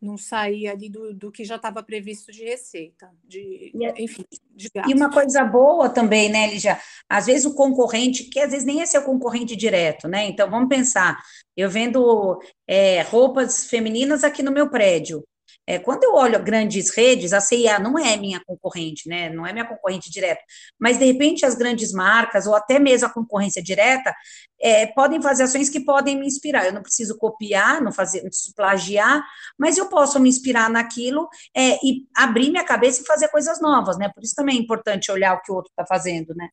não 0.02 0.18
sair 0.18 0.68
ali 0.68 0.90
do, 0.90 1.14
do 1.14 1.32
que 1.32 1.44
já 1.44 1.58
estava 1.58 1.84
previsto 1.84 2.32
de 2.32 2.44
receita, 2.44 3.10
de, 3.24 3.72
é 3.82 4.02
enfim, 4.02 4.24
de 4.56 4.70
gasto. 4.74 4.90
E 4.90 4.94
uma 4.94 5.12
coisa 5.12 5.44
boa 5.44 5.90
também, 5.90 6.30
né, 6.30 6.48
Lígia? 6.48 6.80
Às 7.08 7.26
vezes 7.26 7.46
o 7.46 7.54
concorrente, 7.54 8.24
que 8.26 8.40
às 8.40 8.52
vezes 8.52 8.66
nem 8.66 8.82
é 8.82 8.86
seu 8.86 9.04
concorrente 9.04 9.56
direto, 9.56 10.08
né? 10.08 10.26
Então, 10.28 10.50
vamos 10.50 10.70
pensar, 10.70 11.20
eu 11.56 11.70
vendo 11.70 12.40
é, 12.68 13.02
roupas 13.02 13.66
femininas 13.66 14.24
aqui 14.24 14.42
no 14.42 14.52
meu 14.52 14.70
prédio. 14.70 15.24
É, 15.70 15.78
quando 15.78 16.04
eu 16.04 16.16
olho 16.16 16.44
grandes 16.44 16.90
redes, 16.90 17.32
a 17.32 17.40
CIA 17.40 17.78
não 17.78 17.96
é 17.96 18.18
minha 18.18 18.44
concorrente, 18.44 19.08
né? 19.08 19.30
Não 19.30 19.46
é 19.46 19.54
minha 19.54 19.68
concorrente 19.68 20.10
direta. 20.10 20.42
Mas, 20.80 20.98
de 20.98 21.06
repente, 21.06 21.46
as 21.46 21.54
grandes 21.54 21.94
marcas, 21.94 22.48
ou 22.48 22.56
até 22.56 22.80
mesmo 22.80 23.06
a 23.06 23.14
concorrência 23.14 23.62
direta, 23.62 24.12
é, 24.60 24.88
podem 24.88 25.22
fazer 25.22 25.44
ações 25.44 25.70
que 25.70 25.80
podem 25.80 26.18
me 26.18 26.26
inspirar. 26.26 26.66
Eu 26.66 26.74
não 26.74 26.82
preciso 26.82 27.16
copiar, 27.20 27.84
não, 27.84 27.92
fazer, 27.92 28.24
não 28.24 28.30
preciso 28.30 28.56
plagiar, 28.56 29.24
mas 29.60 29.78
eu 29.78 29.88
posso 29.88 30.20
me 30.20 30.28
inspirar 30.28 30.72
naquilo 30.72 31.30
é, 31.56 31.76
e 31.86 32.08
abrir 32.18 32.50
minha 32.50 32.66
cabeça 32.66 33.04
e 33.04 33.06
fazer 33.06 33.28
coisas 33.28 33.62
novas, 33.62 33.96
né? 34.00 34.10
Por 34.10 34.24
isso 34.24 34.34
também 34.34 34.58
é 34.58 34.60
importante 34.60 35.12
olhar 35.12 35.36
o 35.36 35.42
que 35.44 35.52
o 35.52 35.56
outro 35.56 35.70
está 35.70 35.86
fazendo, 35.86 36.34
né? 36.34 36.50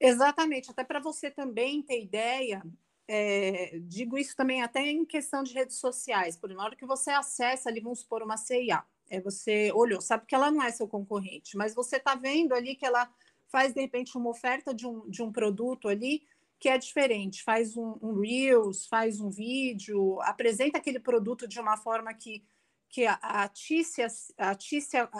Exatamente, 0.00 0.70
até 0.70 0.84
para 0.84 1.00
você 1.00 1.32
também 1.32 1.82
ter 1.82 2.00
ideia, 2.00 2.62
é, 3.08 3.78
digo 3.80 4.16
isso 4.16 4.36
também 4.36 4.62
até 4.62 4.80
em 4.80 5.04
questão 5.04 5.42
de 5.42 5.52
redes 5.52 5.76
sociais, 5.76 6.36
por 6.36 6.50
na 6.50 6.64
hora 6.64 6.76
que 6.76 6.86
você 6.86 7.10
acessa 7.10 7.68
ali, 7.68 7.80
vamos 7.80 8.00
supor, 8.00 8.22
uma 8.22 8.36
CIA, 8.36 8.84
é, 9.10 9.20
você 9.20 9.70
olhou, 9.72 10.00
sabe 10.00 10.26
que 10.26 10.34
ela 10.34 10.50
não 10.50 10.62
é 10.62 10.70
seu 10.70 10.88
concorrente, 10.88 11.56
mas 11.56 11.74
você 11.74 11.96
está 11.96 12.14
vendo 12.14 12.54
ali 12.54 12.74
que 12.74 12.86
ela 12.86 13.12
faz, 13.48 13.74
de 13.74 13.80
repente, 13.80 14.16
uma 14.16 14.30
oferta 14.30 14.72
de 14.72 14.86
um, 14.86 15.08
de 15.10 15.22
um 15.22 15.30
produto 15.30 15.88
ali 15.88 16.22
que 16.58 16.68
é 16.68 16.78
diferente, 16.78 17.42
faz 17.42 17.76
um, 17.76 17.98
um 18.00 18.20
Reels, 18.20 18.86
faz 18.86 19.20
um 19.20 19.28
vídeo, 19.28 20.20
apresenta 20.22 20.78
aquele 20.78 21.00
produto 21.00 21.46
de 21.46 21.58
uma 21.58 21.76
forma 21.76 22.14
que, 22.14 22.42
que 22.88 23.04
atiça, 23.04 24.06
atiça, 24.38 25.10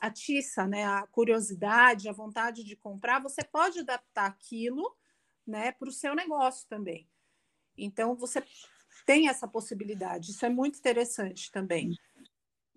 atiça 0.00 0.66
né, 0.66 0.84
a 0.84 1.06
curiosidade, 1.06 2.08
a 2.08 2.12
vontade 2.12 2.62
de 2.62 2.76
comprar, 2.76 3.22
você 3.22 3.42
pode 3.42 3.80
adaptar 3.80 4.26
aquilo 4.26 4.94
né, 5.46 5.72
para 5.72 5.88
o 5.88 5.92
seu 5.92 6.14
negócio 6.14 6.68
também. 6.68 7.08
Então, 7.76 8.14
você 8.16 8.42
tem 9.06 9.28
essa 9.28 9.48
possibilidade. 9.48 10.30
Isso 10.30 10.44
é 10.44 10.48
muito 10.48 10.78
interessante 10.78 11.50
também. 11.50 11.90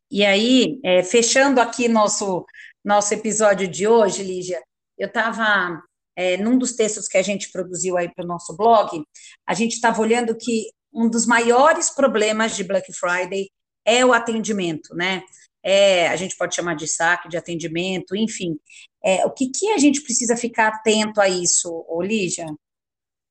E 0.09 0.23
aí, 0.23 0.79
é, 0.83 1.03
fechando 1.03 1.59
aqui 1.59 1.87
nosso, 1.87 2.45
nosso 2.83 3.13
episódio 3.13 3.67
de 3.67 3.87
hoje, 3.87 4.23
Lígia, 4.23 4.61
eu 4.97 5.07
estava, 5.07 5.81
é, 6.15 6.37
num 6.37 6.57
dos 6.57 6.73
textos 6.73 7.07
que 7.07 7.17
a 7.17 7.21
gente 7.21 7.51
produziu 7.51 7.97
aí 7.97 8.11
para 8.13 8.23
o 8.23 8.27
nosso 8.27 8.55
blog, 8.55 9.03
a 9.45 9.53
gente 9.53 9.73
estava 9.73 10.01
olhando 10.01 10.37
que 10.37 10.69
um 10.93 11.09
dos 11.09 11.25
maiores 11.25 11.89
problemas 11.89 12.55
de 12.55 12.63
Black 12.63 12.93
Friday 12.93 13.49
é 13.83 14.05
o 14.05 14.13
atendimento, 14.13 14.95
né? 14.95 15.23
É, 15.61 16.07
a 16.07 16.15
gente 16.15 16.37
pode 16.37 16.55
chamar 16.55 16.75
de 16.75 16.87
saque, 16.87 17.27
de 17.27 17.37
atendimento, 17.37 18.15
enfim. 18.15 18.57
É, 19.03 19.25
o 19.25 19.31
que, 19.31 19.49
que 19.49 19.71
a 19.71 19.77
gente 19.77 20.01
precisa 20.01 20.37
ficar 20.37 20.67
atento 20.67 21.19
a 21.19 21.27
isso, 21.27 21.85
Lígia? 22.01 22.45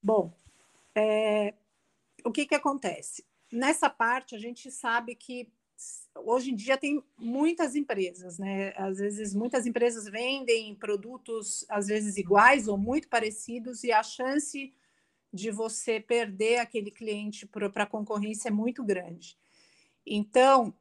Bom, 0.02 0.32
é, 0.94 1.54
o 2.24 2.30
que, 2.30 2.46
que 2.46 2.54
acontece? 2.54 3.24
Nessa 3.52 3.90
parte, 3.90 4.34
a 4.34 4.38
gente 4.38 4.70
sabe 4.70 5.14
que 5.14 5.48
hoje 6.14 6.52
em 6.52 6.54
dia 6.54 6.76
tem 6.78 7.02
muitas 7.18 7.74
empresas, 7.74 8.38
né? 8.38 8.72
Às 8.76 8.98
vezes, 8.98 9.34
muitas 9.34 9.66
empresas 9.66 10.06
vendem 10.06 10.74
produtos, 10.74 11.64
às 11.68 11.88
vezes 11.88 12.16
iguais 12.16 12.68
ou 12.68 12.78
muito 12.78 13.08
parecidos, 13.08 13.84
e 13.84 13.92
a 13.92 14.02
chance 14.02 14.72
de 15.32 15.50
você 15.50 15.98
perder 15.98 16.58
aquele 16.58 16.90
cliente 16.90 17.46
para 17.46 17.82
a 17.82 17.86
concorrência 17.86 18.48
é 18.48 18.52
muito 18.52 18.84
grande. 18.84 19.36
Então, 20.06 20.72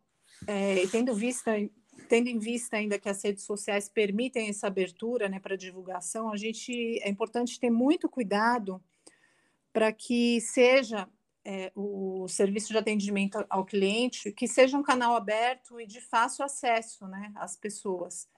é, 0.46 0.86
tendo, 0.88 1.12
tendo 2.08 2.28
em 2.28 2.38
vista 2.38 2.78
ainda 2.78 3.00
que 3.00 3.10
as 3.10 3.24
redes 3.24 3.44
sociais 3.44 3.90
permitem 3.90 4.50
essa 4.50 4.68
abertura 4.68 5.28
né, 5.28 5.40
para 5.40 5.58
divulgação, 5.58 6.32
a 6.32 6.38
gente 6.38 7.00
é 7.02 7.10
importante 7.10 7.60
ter 7.60 7.72
muito 7.72 8.08
cuidado 8.08 8.82
para 9.74 9.92
que 9.92 10.40
seja 10.40 11.10
é, 11.44 11.72
o 11.76 12.28
serviço 12.30 12.70
de 12.70 12.78
atendimento 12.78 13.44
ao 13.50 13.66
cliente 13.66 14.32
que 14.32 14.48
seja 14.48 14.78
um 14.78 14.84
canal 14.84 15.16
aberto 15.16 15.82
e 15.82 15.86
de 15.86 16.00
fácil 16.00 16.46
acesso 16.46 17.08
né, 17.08 17.34
às 17.36 17.58
pessoas. 17.58 18.30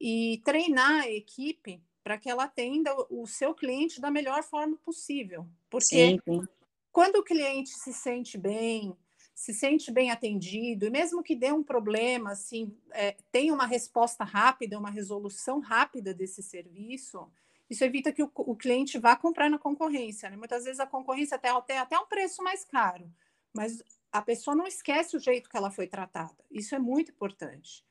E 0.00 0.42
treinar 0.44 1.04
a 1.04 1.10
equipe 1.10 1.80
para 2.02 2.18
que 2.18 2.28
ela 2.28 2.44
atenda 2.44 2.94
o 3.08 3.26
seu 3.26 3.54
cliente 3.54 4.00
da 4.00 4.10
melhor 4.10 4.42
forma 4.42 4.76
possível. 4.84 5.46
Porque 5.70 5.86
sim, 5.86 6.20
sim. 6.22 6.46
quando 6.92 7.16
o 7.16 7.24
cliente 7.24 7.70
se 7.70 7.94
sente 7.94 8.36
bem, 8.36 8.94
se 9.34 9.54
sente 9.54 9.90
bem 9.90 10.10
atendido, 10.10 10.86
e 10.86 10.90
mesmo 10.90 11.22
que 11.22 11.34
dê 11.34 11.50
um 11.50 11.62
problema, 11.62 12.32
assim, 12.32 12.76
é, 12.92 13.16
tem 13.32 13.50
uma 13.50 13.66
resposta 13.66 14.22
rápida, 14.22 14.78
uma 14.78 14.90
resolução 14.90 15.60
rápida 15.60 16.12
desse 16.12 16.42
serviço, 16.42 17.26
isso 17.68 17.84
evita 17.84 18.12
que 18.12 18.22
o, 18.22 18.30
o 18.34 18.54
cliente 18.54 18.98
vá 18.98 19.16
comprar 19.16 19.48
na 19.48 19.58
concorrência. 19.58 20.28
Né? 20.30 20.36
Muitas 20.36 20.64
vezes 20.64 20.80
a 20.80 20.86
concorrência 20.86 21.38
tem 21.38 21.50
até, 21.50 21.78
até 21.78 21.98
um 21.98 22.06
preço 22.06 22.42
mais 22.42 22.64
caro, 22.64 23.10
mas 23.52 23.82
a 24.12 24.22
pessoa 24.22 24.54
não 24.54 24.66
esquece 24.66 25.16
o 25.16 25.20
jeito 25.20 25.48
que 25.48 25.56
ela 25.56 25.70
foi 25.70 25.86
tratada. 25.86 26.36
Isso 26.50 26.74
é 26.74 26.78
muito 26.78 27.10
importante. 27.10 27.84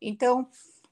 Então, 0.00 0.48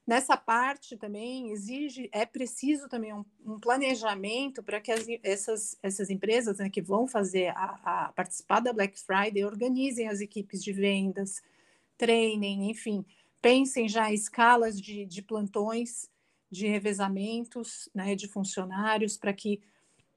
nessa 0.07 0.37
parte 0.37 0.97
também 0.97 1.51
exige, 1.51 2.09
é 2.13 2.27
preciso 2.27 2.89
também 2.89 3.13
um, 3.13 3.25
um 3.45 3.59
planejamento 3.59 4.63
para 4.63 4.81
que 4.81 4.93
as, 4.93 5.07
essas, 5.23 5.79
essas 5.83 6.11
empresas 6.11 6.59
né, 6.59 6.69
que 6.69 6.83
vão 6.83 7.07
fazer 7.07 7.49
a, 7.57 7.81
a, 7.85 8.13
participar 8.13 8.61
da 8.61 8.73
Black 8.73 8.99
Friday 9.01 9.45
organizem 9.45 10.09
as 10.09 10.21
equipes 10.21 10.63
de 10.63 10.73
vendas, 10.73 11.43
treinem, 11.97 12.71
enfim, 12.71 13.07
pensem 13.41 13.89
já 13.89 14.11
em 14.11 14.15
escalas 14.15 14.81
de, 14.81 15.07
de 15.07 15.23
plantões 15.23 16.11
de 16.55 16.69
revezamentos 16.69 17.89
né, 17.93 18.15
de 18.15 18.29
funcionários 18.29 19.17
para 19.17 19.33
que 19.33 19.61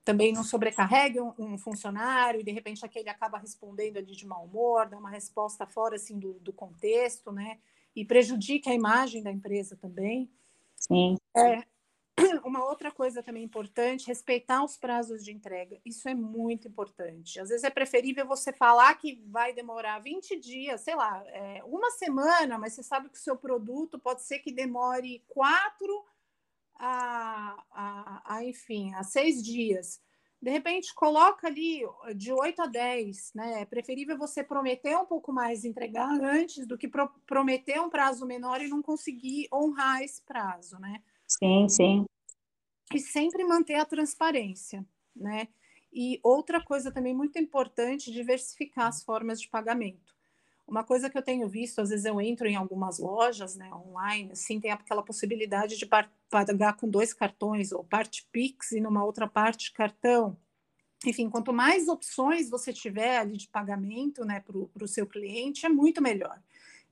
também 0.05 0.31
não 0.31 0.43
sobrecarregue 0.43 1.19
um, 1.19 1.33
um, 1.37 1.57
funcionário 1.57 2.39
e 2.39 2.43
de 2.43 2.51
repente 2.51 2.85
aquele 2.85 3.09
acaba 3.09 3.37
respondendo 3.37 3.97
ali 3.97 4.15
de 4.15 4.25
mau 4.25 4.45
humor, 4.45 4.87
dá 4.87 4.97
uma 4.97 5.09
resposta 5.09 5.65
fora 5.65 5.95
assim 5.95 6.17
do, 6.17 6.33
do 6.35 6.53
contexto, 6.53 7.31
né? 7.31 7.57
E 7.95 8.05
prejudique 8.05 8.69
a 8.69 8.73
imagem 8.73 9.21
da 9.21 9.31
empresa 9.31 9.75
também. 9.75 10.29
Sim. 10.75 11.17
É, 11.35 11.63
uma 12.45 12.63
outra 12.63 12.91
coisa 12.91 13.21
também 13.21 13.43
importante, 13.43 14.07
respeitar 14.07 14.63
os 14.63 14.77
prazos 14.77 15.25
de 15.25 15.31
entrega. 15.31 15.77
Isso 15.83 16.07
é 16.07 16.15
muito 16.15 16.67
importante. 16.67 17.39
Às 17.39 17.49
vezes 17.49 17.63
é 17.63 17.69
preferível 17.69 18.25
você 18.25 18.53
falar 18.53 18.93
que 18.95 19.21
vai 19.25 19.53
demorar 19.53 19.99
20 19.99 20.39
dias, 20.39 20.81
sei 20.81 20.95
lá, 20.95 21.21
é, 21.27 21.61
uma 21.65 21.91
semana, 21.91 22.57
mas 22.57 22.73
você 22.73 22.83
sabe 22.83 23.09
que 23.09 23.17
o 23.17 23.21
seu 23.21 23.35
produto 23.35 23.99
pode 23.99 24.21
ser 24.23 24.39
que 24.39 24.51
demore 24.51 25.23
quatro 25.27 26.05
a, 26.79 27.63
a, 27.71 28.35
a 28.35 28.43
enfim, 28.43 28.93
a 28.93 29.03
seis 29.03 29.43
dias. 29.43 30.01
De 30.39 30.51
repente, 30.51 30.93
coloca 30.93 31.47
ali 31.47 31.81
de 32.15 32.31
8 32.31 32.61
a 32.61 32.67
10, 32.67 33.33
né? 33.33 33.61
É 33.61 33.65
preferível 33.65 34.17
você 34.17 34.43
prometer 34.43 34.95
um 34.95 35.05
pouco 35.05 35.33
mais 35.33 35.65
entregar 35.65 36.09
antes 36.21 36.67
do 36.67 36.77
que 36.77 36.87
pro, 36.87 37.09
prometer 37.25 37.81
um 37.81 37.89
prazo 37.89 38.25
menor 38.25 38.61
e 38.61 38.67
não 38.67 38.81
conseguir 38.81 39.47
honrar 39.51 40.03
esse 40.03 40.21
prazo, 40.21 40.77
né? 40.79 41.01
Sim, 41.27 41.67
sim. 41.67 42.05
E 42.93 42.99
sempre 42.99 43.43
manter 43.43 43.75
a 43.75 43.85
transparência, 43.85 44.85
né? 45.15 45.47
E 45.91 46.19
outra 46.21 46.63
coisa 46.63 46.91
também 46.91 47.15
muito 47.15 47.39
importante, 47.39 48.11
diversificar 48.11 48.87
as 48.87 49.03
formas 49.03 49.41
de 49.41 49.49
pagamento. 49.49 50.16
Uma 50.67 50.83
coisa 50.83 51.09
que 51.09 51.17
eu 51.17 51.21
tenho 51.21 51.47
visto, 51.47 51.79
às 51.79 51.89
vezes 51.89 52.03
eu 52.03 52.19
entro 52.19 52.45
em 52.45 52.55
algumas 52.55 52.99
lojas, 52.99 53.55
né, 53.55 53.73
online, 53.73 54.33
assim, 54.33 54.59
tem 54.59 54.69
aquela 54.71 55.01
possibilidade 55.01 55.77
de 55.77 55.87
pagar 56.29 56.75
com 56.75 56.89
dois 56.89 57.13
cartões, 57.13 57.71
ou 57.71 57.85
parte 57.85 58.27
Pix 58.31 58.73
e 58.73 58.81
numa 58.81 59.03
outra 59.05 59.27
parte 59.27 59.71
cartão. 59.71 60.37
Enfim, 61.05 61.29
quanto 61.29 61.53
mais 61.53 61.87
opções 61.87 62.49
você 62.49 62.73
tiver 62.73 63.17
ali 63.17 63.37
de 63.37 63.47
pagamento, 63.47 64.25
né, 64.25 64.41
para 64.41 64.83
o 64.83 64.87
seu 64.87 65.07
cliente, 65.07 65.65
é 65.65 65.69
muito 65.69 66.01
melhor. 66.01 66.37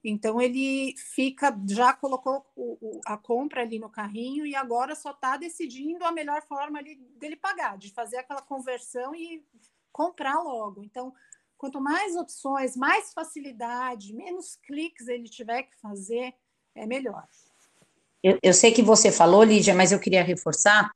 Então 0.08 0.40
ele 0.40 0.94
fica, 0.98 1.58
já 1.68 1.92
colocou 1.92 2.46
o, 2.56 2.78
o, 2.80 3.02
a 3.08 3.18
compra 3.18 3.64
ali 3.64 3.80
no 3.80 3.90
carrinho 3.90 4.46
e 4.46 4.56
agora 4.56 4.94
só 4.94 5.10
está 5.10 5.36
decidindo 5.36 6.06
a 6.06 6.12
melhor 6.12 6.44
forma 6.44 6.78
ali 6.78 6.96
dele 7.18 7.36
pagar, 7.36 7.78
de 7.78 7.92
fazer 7.92 8.18
aquela 8.18 8.42
conversão 8.42 9.16
e 9.16 9.44
comprar 9.92 10.40
logo. 10.44 10.84
Então, 10.84 11.12
quanto 11.58 11.82
mais 11.82 12.16
opções, 12.16 12.76
mais 12.76 13.14
facilidade, 13.14 14.14
menos 14.14 14.58
cliques 14.66 15.08
ele 15.08 15.30
tiver 15.30 15.64
que 15.64 15.76
fazer, 15.82 16.34
é 16.76 16.86
melhor. 16.86 17.24
Eu, 18.24 18.40
eu 18.42 18.54
sei 18.54 18.72
que 18.72 18.82
você 18.82 19.12
falou, 19.12 19.44
Lídia, 19.44 19.76
mas 19.76 19.92
eu 19.92 20.00
queria 20.00 20.24
reforçar 20.24 20.92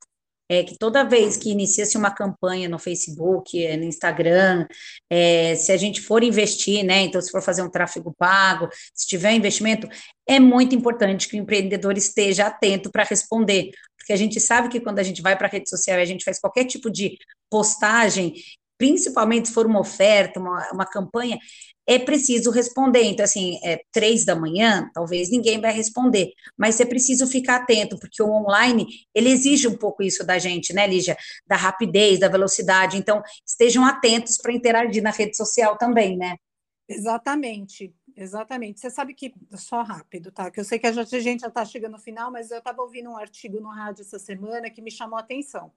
é 0.50 0.64
que 0.64 0.76
toda 0.76 1.04
vez 1.04 1.36
que 1.36 1.48
inicia-se 1.48 1.96
uma 1.96 2.10
campanha 2.10 2.68
no 2.68 2.76
Facebook, 2.76 3.64
é, 3.64 3.76
no 3.76 3.84
Instagram, 3.84 4.66
é, 5.08 5.54
se 5.54 5.70
a 5.70 5.76
gente 5.76 6.00
for 6.00 6.24
investir, 6.24 6.84
né, 6.84 7.02
então 7.02 7.20
se 7.20 7.30
for 7.30 7.40
fazer 7.40 7.62
um 7.62 7.70
tráfego 7.70 8.12
pago, 8.18 8.68
se 8.92 9.06
tiver 9.06 9.32
investimento, 9.32 9.88
é 10.26 10.40
muito 10.40 10.74
importante 10.74 11.28
que 11.28 11.36
o 11.36 11.38
empreendedor 11.40 11.96
esteja 11.96 12.48
atento 12.48 12.90
para 12.90 13.04
responder, 13.04 13.70
porque 13.96 14.12
a 14.12 14.16
gente 14.16 14.40
sabe 14.40 14.68
que 14.68 14.80
quando 14.80 14.98
a 14.98 15.04
gente 15.04 15.22
vai 15.22 15.38
para 15.38 15.46
a 15.46 15.50
rede 15.50 15.70
social 15.70 16.00
a 16.00 16.04
gente 16.04 16.24
faz 16.24 16.40
qualquer 16.40 16.64
tipo 16.64 16.90
de 16.90 17.16
postagem, 17.48 18.34
principalmente 18.80 19.48
se 19.48 19.52
for 19.54 19.66
uma 19.66 19.78
oferta, 19.78 20.40
uma, 20.40 20.72
uma 20.72 20.86
campanha, 20.86 21.38
é 21.86 21.98
preciso 21.98 22.50
responder. 22.50 23.02
Então, 23.02 23.22
assim, 23.22 23.60
é 23.62 23.82
três 23.92 24.24
da 24.24 24.34
manhã, 24.34 24.88
talvez 24.94 25.30
ninguém 25.30 25.60
vai 25.60 25.70
responder, 25.70 26.32
mas 26.56 26.80
é 26.80 26.86
preciso 26.86 27.26
ficar 27.26 27.56
atento, 27.56 27.98
porque 27.98 28.22
o 28.22 28.30
online, 28.30 28.86
ele 29.14 29.28
exige 29.28 29.68
um 29.68 29.76
pouco 29.76 30.02
isso 30.02 30.24
da 30.24 30.38
gente, 30.38 30.72
né, 30.72 30.86
Lígia? 30.86 31.14
Da 31.46 31.56
rapidez, 31.56 32.18
da 32.18 32.28
velocidade. 32.28 32.96
Então, 32.96 33.22
estejam 33.46 33.84
atentos 33.84 34.38
para 34.38 34.50
interagir 34.50 35.02
na 35.02 35.10
rede 35.10 35.36
social 35.36 35.76
também, 35.76 36.16
né? 36.16 36.36
Exatamente, 36.88 37.94
exatamente. 38.16 38.80
Você 38.80 38.88
sabe 38.88 39.12
que, 39.12 39.34
só 39.56 39.82
rápido, 39.82 40.32
tá? 40.32 40.50
Que 40.50 40.60
eu 40.60 40.64
sei 40.64 40.78
que 40.78 40.86
a 40.86 40.92
gente 41.20 41.40
já 41.40 41.48
está 41.48 41.66
chegando 41.66 41.92
no 41.92 41.98
final, 41.98 42.32
mas 42.32 42.50
eu 42.50 42.58
estava 42.58 42.80
ouvindo 42.80 43.10
um 43.10 43.16
artigo 43.18 43.60
no 43.60 43.68
rádio 43.68 44.00
essa 44.00 44.18
semana 44.18 44.70
que 44.70 44.80
me 44.80 44.90
chamou 44.90 45.18
a 45.18 45.20
atenção. 45.20 45.70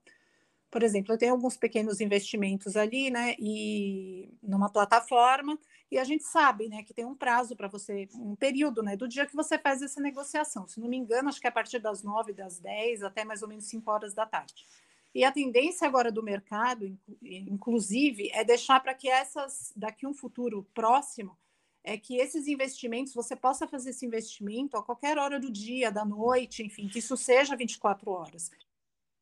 Por 0.73 0.81
exemplo, 0.81 1.13
eu 1.13 1.19
tenho 1.19 1.33
alguns 1.33 1.55
pequenos 1.55 2.01
investimentos 2.01 2.75
ali, 2.75 3.12
né? 3.12 3.36
E 3.38 4.27
numa 4.41 4.71
plataforma, 4.71 5.55
e 5.91 5.99
a 5.99 6.03
gente 6.03 6.23
sabe, 6.23 6.67
né, 6.67 6.81
que 6.81 6.95
tem 6.95 7.05
um 7.05 7.13
prazo 7.13 7.55
para 7.55 7.67
você, 7.67 8.07
um 8.15 8.36
período, 8.36 8.81
né, 8.81 8.97
do 8.97 9.07
dia 9.07 9.27
que 9.27 9.36
você 9.36 9.59
faz 9.59 9.83
essa 9.83 10.01
negociação. 10.01 10.67
Se 10.67 10.79
não 10.79 10.88
me 10.88 10.97
engano, 10.97 11.29
acho 11.29 11.39
que 11.39 11.45
é 11.45 11.51
a 11.51 11.53
partir 11.53 11.77
das 11.77 12.01
9, 12.01 12.33
das 12.33 12.57
10 12.57 13.03
até 13.03 13.23
mais 13.23 13.43
ou 13.43 13.47
menos 13.47 13.65
5 13.65 13.91
horas 13.91 14.15
da 14.15 14.25
tarde. 14.25 14.65
E 15.13 15.23
a 15.23 15.31
tendência 15.31 15.88
agora 15.88 16.12
do 16.12 16.23
mercado, 16.23 16.97
inclusive, 17.21 18.31
é 18.33 18.43
deixar 18.43 18.79
para 18.79 18.95
que 18.95 19.07
essas, 19.07 19.71
daqui 19.75 20.07
um 20.07 20.13
futuro 20.15 20.67
próximo, 20.73 21.38
é 21.83 21.99
que 21.99 22.17
esses 22.17 22.47
investimentos, 22.47 23.13
você 23.13 23.36
possa 23.36 23.67
fazer 23.67 23.91
esse 23.91 24.07
investimento 24.07 24.75
a 24.75 24.81
qualquer 24.81 25.19
hora 25.19 25.39
do 25.39 25.51
dia, 25.51 25.91
da 25.91 26.03
noite, 26.03 26.63
enfim, 26.63 26.88
que 26.88 26.97
isso 26.97 27.15
seja 27.15 27.55
24 27.55 28.09
horas. 28.09 28.49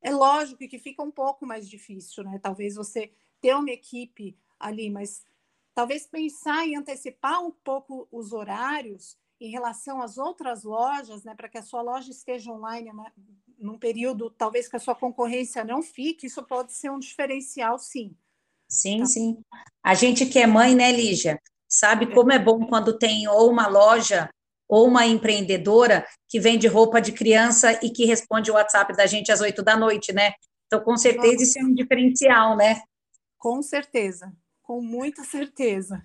É 0.02 0.12
lógico 0.12 0.68
que 0.68 0.80
fica 0.80 1.04
um 1.04 1.12
pouco 1.12 1.46
mais 1.46 1.70
difícil, 1.70 2.24
né? 2.24 2.40
Talvez 2.42 2.76
você 2.76 3.12
ter 3.40 3.56
uma 3.56 3.70
equipe 3.70 4.38
ali, 4.60 4.90
mas 4.90 5.24
talvez 5.74 6.06
pensar 6.06 6.68
em 6.68 6.76
antecipar 6.76 7.44
um 7.44 7.52
pouco 7.52 8.08
os 8.12 8.34
horários 8.34 9.18
em 9.40 9.50
relação 9.50 10.02
às 10.02 10.18
outras 10.18 10.64
lojas, 10.64 11.24
né, 11.24 11.34
para 11.34 11.50
que 11.50 11.58
a 11.58 11.64
sua 11.64 11.82
loja 11.82 12.12
esteja 12.12 12.52
online 12.52 12.94
né, 12.94 13.12
num 13.58 13.78
período 13.78 14.30
talvez 14.30 14.68
que 14.68 14.76
a 14.76 14.80
sua 14.80 14.94
concorrência 14.94 15.64
não 15.64 15.82
fique, 15.82 16.28
isso 16.28 16.44
pode 16.44 16.72
ser 16.74 16.92
um 16.92 17.00
diferencial, 17.00 17.80
sim. 17.80 18.16
Sim, 18.70 19.00
tá? 19.00 19.06
sim. 19.06 19.44
A 19.84 19.96
gente 19.96 20.28
que 20.28 20.38
é 20.38 20.46
mãe, 20.46 20.76
né, 20.76 20.92
Lígia, 20.92 21.42
sabe 21.68 22.06
é. 22.06 22.14
como 22.14 22.32
é 22.32 22.38
bom 22.38 22.68
quando 22.68 22.98
tem 22.98 23.28
ou 23.28 23.50
uma 23.50 23.68
loja 23.68 24.30
ou 24.72 24.88
uma 24.88 25.06
empreendedora 25.06 26.08
que 26.30 26.40
vende 26.40 26.66
roupa 26.66 27.02
de 27.02 27.12
criança 27.12 27.78
e 27.84 27.90
que 27.90 28.06
responde 28.06 28.50
o 28.50 28.54
WhatsApp 28.54 28.96
da 28.96 29.06
gente 29.06 29.30
às 29.30 29.42
oito 29.42 29.62
da 29.62 29.76
noite, 29.76 30.14
né? 30.14 30.32
Então, 30.66 30.80
com 30.80 30.96
certeza, 30.96 31.44
isso 31.44 31.60
é 31.60 31.62
um 31.62 31.74
diferencial, 31.74 32.56
né? 32.56 32.82
Com 33.38 33.62
certeza, 33.62 34.32
com 34.64 34.82
muita 34.82 35.26
certeza. 35.26 36.02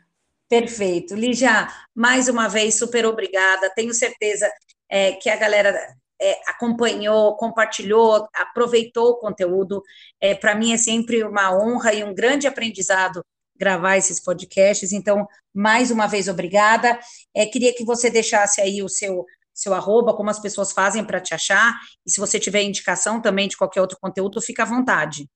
Perfeito. 0.48 1.14
Lígia, 1.14 1.68
mais 1.94 2.29
uma 2.29 2.48
vez, 2.48 2.76
super 2.76 3.07
obrigada. 3.07 3.70
Tenho 3.70 3.94
certeza 3.94 4.50
é, 4.90 5.12
que 5.12 5.31
a 5.31 5.37
galera 5.37 5.72
é, 6.20 6.40
acompanhou, 6.48 7.37
compartilhou, 7.37 8.26
aproveitou 8.35 9.11
o 9.11 9.18
conteúdo. 9.18 9.81
É, 10.20 10.35
Para 10.35 10.57
mim 10.57 10.72
é 10.72 10.76
sempre 10.76 11.22
uma 11.22 11.57
honra 11.57 11.94
e 11.94 12.02
um 12.02 12.12
grande 12.12 12.48
aprendizado 12.48 13.24
gravar 13.58 13.96
esses 13.96 14.20
podcasts. 14.20 14.92
Então, 14.92 15.26
mais 15.54 15.90
uma 15.90 16.06
vez, 16.06 16.28
obrigada. 16.28 16.98
É, 17.34 17.46
queria 17.46 17.74
que 17.74 17.84
você 17.84 18.10
deixasse 18.10 18.60
aí 18.60 18.82
o 18.82 18.88
seu 18.88 19.24
seu 19.56 19.72
arroba, 19.72 20.14
como 20.14 20.28
as 20.28 20.38
pessoas 20.38 20.70
fazem 20.70 21.02
para 21.02 21.18
te 21.18 21.32
achar, 21.32 21.80
e 22.04 22.10
se 22.10 22.20
você 22.20 22.38
tiver 22.38 22.62
indicação 22.62 23.22
também 23.22 23.48
de 23.48 23.56
qualquer 23.56 23.80
outro 23.80 23.98
conteúdo, 23.98 24.38
fica 24.42 24.64
à 24.64 24.66
vontade. 24.66 25.26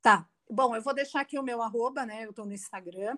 Tá. 0.00 0.24
Bom, 0.48 0.76
eu 0.76 0.82
vou 0.82 0.94
deixar 0.94 1.20
aqui 1.20 1.36
o 1.38 1.42
meu 1.42 1.60
arroba, 1.60 2.06
né? 2.06 2.24
Eu 2.24 2.30
estou 2.30 2.46
no 2.46 2.52
Instagram. 2.52 3.16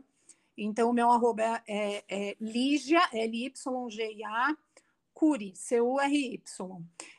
Então, 0.57 0.89
o 0.89 0.93
meu 0.95 1.11
arroba 1.11 1.43
é, 1.43 1.63
é, 1.69 2.05
é 2.09 2.37
Lígia, 2.41 3.03
L-Y-G-A, 3.13 4.57
Curi, 5.15 5.55
C-U-R-Y. 5.55 6.43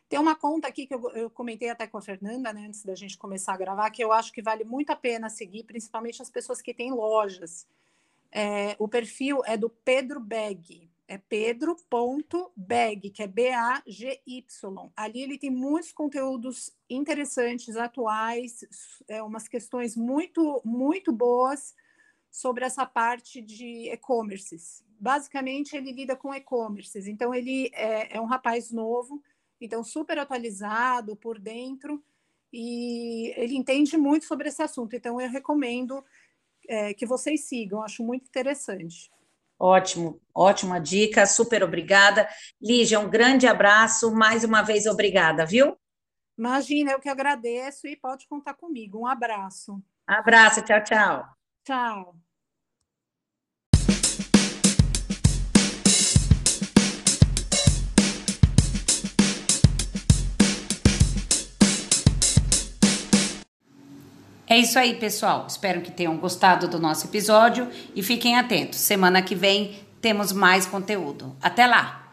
Tem 0.07 0.19
uma 0.19 0.35
conta 0.35 0.67
aqui 0.67 0.85
que 0.85 0.93
eu, 0.93 1.09
eu, 1.11 1.29
comentei 1.29 1.69
até 1.69 1.87
com 1.87 1.97
a 1.97 2.01
Fernanda, 2.01 2.53
né, 2.53 2.67
antes 2.67 2.83
da 2.83 2.93
gente 2.93 3.17
começar 3.17 3.53
a 3.53 3.57
gravar, 3.57 3.89
que 3.89 4.03
eu 4.03 4.11
acho 4.11 4.31
que 4.31 4.41
vale 4.41 4.63
muito 4.63 4.91
a 4.91 4.95
pena 4.95 5.29
seguir, 5.29 5.63
principalmente 5.63 6.21
as 6.21 6.29
pessoas 6.29 6.61
que 6.61 6.73
têm 6.73 6.91
lojas. 6.91 7.65
É, 8.31 8.75
o 8.77 8.87
perfil 8.87 9.41
é 9.45 9.57
do 9.57 9.69
Pedro 9.69 10.19
Beg, 10.19 10.89
é 11.07 11.17
pedro.bag, 11.17 13.09
que 13.11 13.23
é 13.23 13.27
B-A-G-Y. 13.27 14.91
Ali 14.95 15.21
ele 15.21 15.37
tem 15.37 15.49
muitos 15.49 15.91
conteúdos 15.91 16.71
interessantes, 16.89 17.75
atuais, 17.77 18.65
é, 19.07 19.23
umas 19.23 19.47
questões 19.47 19.95
muito, 19.95 20.61
muito 20.65 21.11
boas 21.11 21.73
sobre 22.35 22.65
essa 22.65 22.85
parte 22.85 23.41
de 23.41 23.89
e-commerces. 23.91 24.83
Basicamente, 24.99 25.75
ele 25.75 25.91
lida 25.91 26.15
com 26.15 26.33
e-commerces. 26.33 27.07
Então, 27.07 27.33
ele 27.33 27.69
é, 27.73 28.17
é 28.17 28.21
um 28.21 28.25
rapaz 28.25 28.71
novo, 28.71 29.21
então 29.59 29.83
super 29.83 30.17
atualizado 30.19 31.15
por 31.15 31.39
dentro 31.39 32.03
e 32.51 33.33
ele 33.37 33.55
entende 33.55 33.97
muito 33.97 34.25
sobre 34.25 34.49
esse 34.49 34.61
assunto. 34.61 34.95
Então 34.95 35.19
eu 35.19 35.29
recomendo 35.29 36.03
é, 36.67 36.93
que 36.93 37.05
vocês 37.05 37.45
sigam, 37.47 37.81
acho 37.81 38.03
muito 38.03 38.27
interessante. 38.27 39.11
Ótimo, 39.57 40.21
ótima 40.33 40.79
dica, 40.79 41.25
super 41.25 41.63
obrigada. 41.63 42.27
Lígia, 42.61 42.99
um 42.99 43.09
grande 43.09 43.47
abraço, 43.47 44.13
mais 44.13 44.43
uma 44.43 44.61
vez 44.61 44.85
obrigada, 44.85 45.45
viu? 45.45 45.77
Imagina, 46.37 46.91
eu 46.91 46.99
que 46.99 47.07
agradeço 47.07 47.87
e 47.87 47.95
pode 47.95 48.27
contar 48.27 48.53
comigo. 48.55 48.99
Um 48.99 49.07
abraço. 49.07 49.81
Abraço, 50.05 50.61
tchau, 50.61 50.83
tchau. 50.83 51.25
Tchau. 51.63 52.24
É 64.47 64.57
isso 64.57 64.77
aí, 64.77 64.95
pessoal. 64.95 65.45
Espero 65.47 65.81
que 65.81 65.91
tenham 65.91 66.17
gostado 66.17 66.67
do 66.67 66.79
nosso 66.79 67.07
episódio 67.07 67.67
e 67.95 68.03
fiquem 68.03 68.37
atentos. 68.37 68.79
Semana 68.79 69.21
que 69.21 69.33
vem 69.33 69.79
temos 69.99 70.31
mais 70.31 70.65
conteúdo. 70.65 71.35
Até 71.41 71.65
lá! 71.65 72.04